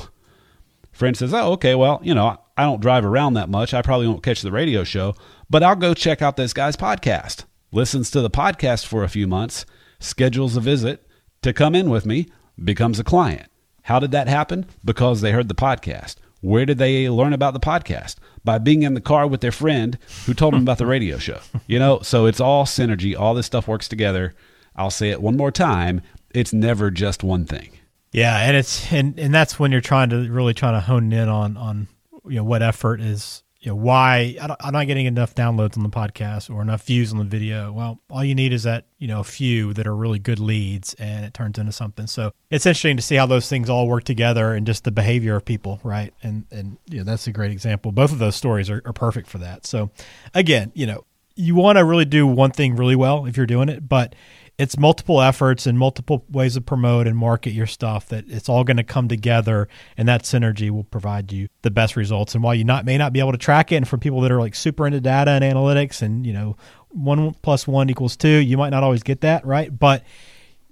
Friend 0.93 1.17
says, 1.17 1.33
Oh, 1.33 1.51
okay, 1.53 1.75
well, 1.75 1.99
you 2.01 2.15
know, 2.15 2.37
I 2.55 2.63
don't 2.63 2.81
drive 2.81 3.03
around 3.03 3.33
that 3.33 3.49
much. 3.49 3.73
I 3.73 3.81
probably 3.81 4.07
won't 4.07 4.23
catch 4.23 4.41
the 4.41 4.51
radio 4.51 4.85
show, 4.85 5.15
but 5.49 5.63
I'll 5.63 5.75
go 5.75 5.93
check 5.93 6.21
out 6.21 6.37
this 6.37 6.53
guy's 6.53 6.77
podcast. 6.77 7.43
Listens 7.73 8.09
to 8.11 8.21
the 8.21 8.29
podcast 8.29 8.85
for 8.85 9.03
a 9.03 9.09
few 9.09 9.27
months, 9.27 9.65
schedules 9.99 10.55
a 10.55 10.61
visit 10.61 11.05
to 11.41 11.51
come 11.51 11.75
in 11.75 11.89
with 11.89 12.05
me, 12.05 12.27
becomes 12.63 12.99
a 12.99 13.03
client. 13.03 13.49
How 13.85 13.99
did 13.99 14.11
that 14.11 14.27
happen? 14.27 14.65
Because 14.83 15.21
they 15.21 15.31
heard 15.31 15.47
the 15.47 15.53
podcast. 15.55 16.15
Where 16.41 16.65
did 16.65 16.79
they 16.79 17.07
learn 17.07 17.33
about 17.33 17.53
the 17.53 17.59
podcast? 17.59 18.15
By 18.43 18.57
being 18.57 18.81
in 18.81 18.95
the 18.95 19.01
car 19.01 19.27
with 19.27 19.41
their 19.41 19.51
friend 19.51 19.97
who 20.25 20.33
told 20.33 20.53
them 20.53 20.63
about 20.63 20.79
the 20.79 20.87
radio 20.87 21.17
show. 21.17 21.39
You 21.67 21.79
know, 21.79 21.99
so 22.01 22.25
it's 22.25 22.39
all 22.39 22.65
synergy. 22.65 23.17
All 23.17 23.33
this 23.35 23.45
stuff 23.45 23.67
works 23.67 23.87
together. 23.87 24.33
I'll 24.75 24.89
say 24.89 25.09
it 25.09 25.21
one 25.21 25.37
more 25.37 25.51
time. 25.51 26.01
It's 26.31 26.51
never 26.51 26.89
just 26.89 27.23
one 27.23 27.45
thing. 27.45 27.77
Yeah, 28.11 28.37
and 28.37 28.57
it's 28.57 28.91
and 28.91 29.19
and 29.19 29.33
that's 29.33 29.59
when 29.59 29.71
you're 29.71 29.81
trying 29.81 30.09
to 30.09 30.29
really 30.31 30.53
trying 30.53 30.73
to 30.73 30.81
hone 30.81 31.11
in 31.13 31.29
on 31.29 31.55
on 31.57 31.87
you 32.25 32.37
know 32.37 32.43
what 32.43 32.63
effort 32.63 33.01
is 33.01 33.43
you 33.65 33.71
know 33.71 33.77
why 33.77 34.37
I'm 34.59 34.73
not 34.73 34.85
getting 34.85 35.07
enough 35.07 35.33
downloads 35.33 35.75
on 35.75 35.81
the 35.81 35.89
podcast 35.89 36.53
or 36.53 36.61
enough 36.61 36.83
views 36.83 37.11
on 37.11 37.17
the 37.17 37.23
video. 37.23 37.71
Well, 37.71 37.99
all 38.11 38.23
you 38.23 38.35
need 38.35 38.53
is 38.53 38.61
that 38.63 38.85
you 38.99 39.07
know 39.07 39.21
a 39.21 39.23
few 39.23 39.73
that 39.73 39.87
are 39.87 39.95
really 39.95 40.19
good 40.19 40.39
leads, 40.39 40.93
and 40.95 41.25
it 41.25 41.33
turns 41.33 41.57
into 41.57 41.71
something. 41.71 42.05
So 42.05 42.31
it's 42.51 42.67
interesting 42.67 42.95
to 42.97 43.01
see 43.01 43.15
how 43.15 43.25
those 43.25 43.49
things 43.49 43.67
all 43.67 43.87
work 43.87 44.03
together 44.03 44.53
and 44.53 44.67
just 44.67 44.83
the 44.83 44.91
behavior 44.91 45.35
of 45.35 45.45
people, 45.45 45.79
right? 45.83 46.13
And 46.21 46.45
and 46.51 46.77
you 46.87 46.99
know, 46.99 47.05
that's 47.05 47.25
a 47.25 47.31
great 47.31 47.51
example. 47.51 47.91
Both 47.91 48.11
of 48.11 48.19
those 48.19 48.35
stories 48.35 48.69
are, 48.69 48.83
are 48.85 48.93
perfect 48.93 49.27
for 49.27 49.39
that. 49.39 49.65
So 49.65 49.89
again, 50.35 50.71
you 50.75 50.85
know, 50.85 51.03
you 51.35 51.55
want 51.55 51.79
to 51.79 51.85
really 51.85 52.05
do 52.05 52.27
one 52.27 52.51
thing 52.51 52.75
really 52.75 52.95
well 52.95 53.25
if 53.25 53.35
you're 53.35 53.47
doing 53.47 53.69
it, 53.69 53.89
but 53.89 54.13
it's 54.57 54.77
multiple 54.77 55.21
efforts 55.21 55.67
and 55.67 55.77
multiple 55.77 56.23
ways 56.29 56.53
to 56.53 56.61
promote 56.61 57.07
and 57.07 57.17
market 57.17 57.51
your 57.51 57.67
stuff 57.67 58.07
that 58.07 58.23
it's 58.27 58.47
all 58.47 58.63
going 58.63 58.77
to 58.77 58.83
come 58.83 59.07
together 59.07 59.67
and 59.97 60.07
that 60.07 60.23
synergy 60.23 60.69
will 60.69 60.85
provide 60.85 61.31
you 61.31 61.49
the 61.61 61.71
best 61.71 61.95
results. 61.95 62.35
And 62.35 62.43
while 62.43 62.55
you 62.55 62.63
not 62.63 62.85
may 62.85 62.97
not 62.97 63.11
be 63.11 63.19
able 63.19 63.33
to 63.33 63.37
track 63.37 63.71
it 63.71 63.75
and 63.75 63.87
for 63.87 63.97
people 63.97 64.21
that 64.21 64.31
are 64.31 64.39
like 64.39 64.55
super 64.55 64.87
into 64.87 65.01
data 65.01 65.31
and 65.31 65.43
analytics 65.43 66.01
and 66.01 66.25
you 66.25 66.33
know 66.33 66.55
one 66.89 67.33
plus 67.41 67.67
one 67.67 67.89
equals 67.89 68.15
two 68.15 68.29
you 68.29 68.57
might 68.57 68.69
not 68.69 68.83
always 68.83 69.03
get 69.03 69.21
that 69.21 69.45
right? 69.45 69.77
But 69.77 70.03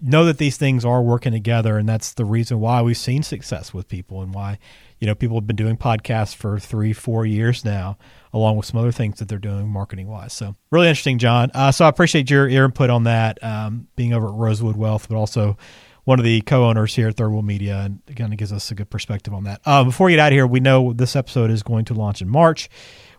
know 0.04 0.26
that 0.26 0.38
these 0.38 0.58
things 0.58 0.84
are 0.84 1.02
working 1.02 1.32
together, 1.32 1.78
and 1.78 1.88
that's 1.88 2.14
the 2.14 2.26
reason 2.26 2.60
why 2.60 2.82
we've 2.82 2.98
seen 2.98 3.24
success 3.24 3.74
with 3.74 3.88
people, 3.88 4.22
and 4.22 4.34
why 4.34 4.60
you 5.00 5.08
know 5.08 5.16
people 5.16 5.38
have 5.38 5.48
been 5.48 5.56
doing 5.56 5.78
podcasts 5.78 6.36
for 6.36 6.60
three, 6.60 6.94
four 6.94 7.26
years 7.26 7.64
now, 7.64 7.98
along 8.34 8.58
with 8.58 8.66
some 8.66 8.80
other 8.80 8.92
things 8.92 9.20
that 9.20 9.28
they're 9.28 9.38
doing 9.38 9.68
marketing 9.68 10.08
wise. 10.08 10.34
So 10.34 10.56
really 10.72 10.90
interesting, 10.90 11.18
John. 11.18 11.50
Uh, 11.54 11.72
so 11.72 11.86
I 11.86 11.90
appreciate 11.90 12.30
your, 12.30 12.48
your 12.48 12.66
input 12.66 12.90
on 12.90 13.06
that, 13.06 13.42
um, 13.44 13.88
being 13.96 14.14
over 14.14 14.28
at 14.28 14.34
Rosewood 14.34 14.76
Wealth, 14.76 15.08
but 15.10 15.16
also 15.16 15.58
one 16.04 16.20
of 16.20 16.26
the 16.26 16.42
co-owners 16.42 16.96
here 16.96 17.08
at 17.08 17.16
Third 17.16 17.30
Wheel 17.30 17.42
Media, 17.42 17.80
and 17.80 18.02
kind 18.16 18.34
of 18.34 18.38
gives 18.38 18.52
us 18.52 18.70
a 18.72 18.76
good 18.76 18.90
perspective 18.90 19.34
on 19.34 19.46
that. 19.46 19.62
Uh, 19.66 19.86
before 19.86 20.06
we 20.06 20.12
get 20.12 20.20
out 20.20 20.34
of 20.34 20.36
here, 20.36 20.46
we 20.46 20.60
know 20.60 20.92
this 20.92 21.16
episode 21.16 21.50
is 21.50 21.64
going 21.64 21.86
to 21.86 21.94
launch 21.94 22.22
in 22.22 22.28
March, 22.28 22.70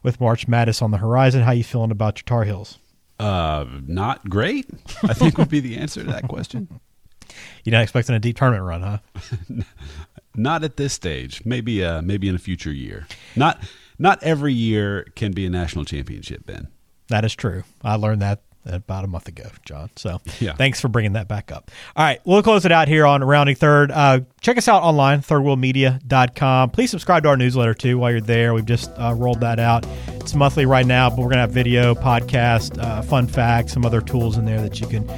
with 0.02 0.20
March 0.20 0.46
Madness 0.46 0.82
on 0.82 0.90
the 0.90 0.98
horizon. 0.98 1.42
How 1.42 1.52
you 1.52 1.64
feeling 1.64 1.90
about 1.90 2.18
your 2.18 2.24
Tar 2.24 2.44
Heels? 2.44 2.78
Uh, 3.18 3.64
not 3.86 4.28
great. 4.28 4.68
I 5.02 5.14
think 5.14 5.38
would 5.38 5.48
be 5.48 5.60
the 5.60 5.76
answer 5.76 6.02
to 6.02 6.10
that 6.10 6.28
question. 6.28 6.80
You're 7.64 7.72
not 7.72 7.82
expecting 7.82 8.14
a 8.14 8.20
deep 8.20 8.36
tournament 8.36 8.64
run, 8.64 8.82
huh? 8.82 9.62
not 10.34 10.62
at 10.64 10.76
this 10.76 10.92
stage. 10.92 11.42
Maybe, 11.44 11.84
uh, 11.84 12.02
maybe 12.02 12.28
in 12.28 12.34
a 12.34 12.38
future 12.38 12.72
year. 12.72 13.06
Not, 13.34 13.62
not 13.98 14.22
every 14.22 14.52
year 14.52 15.06
can 15.16 15.32
be 15.32 15.46
a 15.46 15.50
national 15.50 15.84
championship. 15.84 16.44
Ben. 16.46 16.68
That 17.08 17.24
is 17.24 17.34
true. 17.34 17.64
I 17.82 17.96
learned 17.96 18.22
that 18.22 18.42
about 18.66 19.04
a 19.04 19.06
month 19.06 19.28
ago, 19.28 19.48
John. 19.64 19.90
So 19.96 20.20
yeah. 20.40 20.54
thanks 20.54 20.80
for 20.80 20.88
bringing 20.88 21.12
that 21.14 21.28
back 21.28 21.52
up. 21.52 21.70
All 21.96 22.04
right, 22.04 22.20
we'll 22.24 22.42
close 22.42 22.64
it 22.64 22.72
out 22.72 22.88
here 22.88 23.06
on 23.06 23.22
Rounding 23.22 23.56
Third. 23.56 23.90
Uh, 23.90 24.20
check 24.40 24.58
us 24.58 24.68
out 24.68 24.82
online, 24.82 25.20
thirdwheelmedia.com. 25.20 26.70
Please 26.70 26.90
subscribe 26.90 27.22
to 27.24 27.28
our 27.30 27.36
newsletter 27.36 27.74
too 27.74 27.98
while 27.98 28.10
you're 28.10 28.20
there. 28.20 28.54
We've 28.54 28.66
just 28.66 28.90
uh, 28.96 29.14
rolled 29.16 29.40
that 29.40 29.58
out. 29.58 29.86
It's 30.08 30.34
monthly 30.34 30.66
right 30.66 30.86
now, 30.86 31.10
but 31.10 31.18
we're 31.18 31.24
going 31.24 31.34
to 31.34 31.40
have 31.40 31.52
video, 31.52 31.94
podcast, 31.94 32.82
uh, 32.82 33.02
fun 33.02 33.26
facts, 33.26 33.72
some 33.72 33.84
other 33.84 34.00
tools 34.00 34.38
in 34.38 34.44
there 34.44 34.60
that 34.60 34.80
you 34.80 34.86
can 34.86 35.08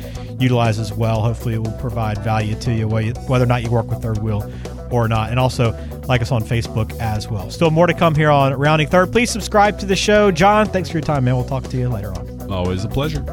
utilize 0.41 0.79
as 0.79 0.93
well. 0.93 1.21
Hopefully, 1.23 1.55
it 1.55 1.63
will 1.63 1.79
provide 1.79 2.19
value 2.19 2.55
to 2.57 2.73
you, 2.73 2.89
whether 2.89 3.45
or 3.45 3.47
not 3.47 3.63
you 3.63 3.71
work 3.71 3.87
with 3.87 4.03
Third 4.03 4.19
Wheel 4.19 4.51
or 4.91 5.09
not. 5.09 5.31
And 5.31 5.39
also 5.39 5.73
like 6.07 6.23
us 6.23 6.33
on 6.33 6.43
Facebook 6.43 6.99
as 7.01 7.29
well. 7.29 7.51
Still 7.51 7.71
more 7.71 7.87
to 7.87 7.95
come 7.95 8.15
here 8.15 8.31
on 8.31 8.55
Rounding 8.55 8.89
Third. 8.89 9.13
Please 9.13 9.31
subscribe 9.31 9.79
to 9.81 9.87
the 9.87 9.97
show. 9.97 10.31
John, 10.31 10.67
thanks 10.67 10.89
for 10.89 10.97
your 10.97 11.03
time, 11.03 11.25
man. 11.25 11.37
We'll 11.37 11.45
talk 11.45 11.65
to 11.65 11.77
you 11.77 11.89
later 11.89 12.13
on. 12.13 12.36
Always 12.51 12.85
a 12.85 12.89
pleasure. 12.89 13.25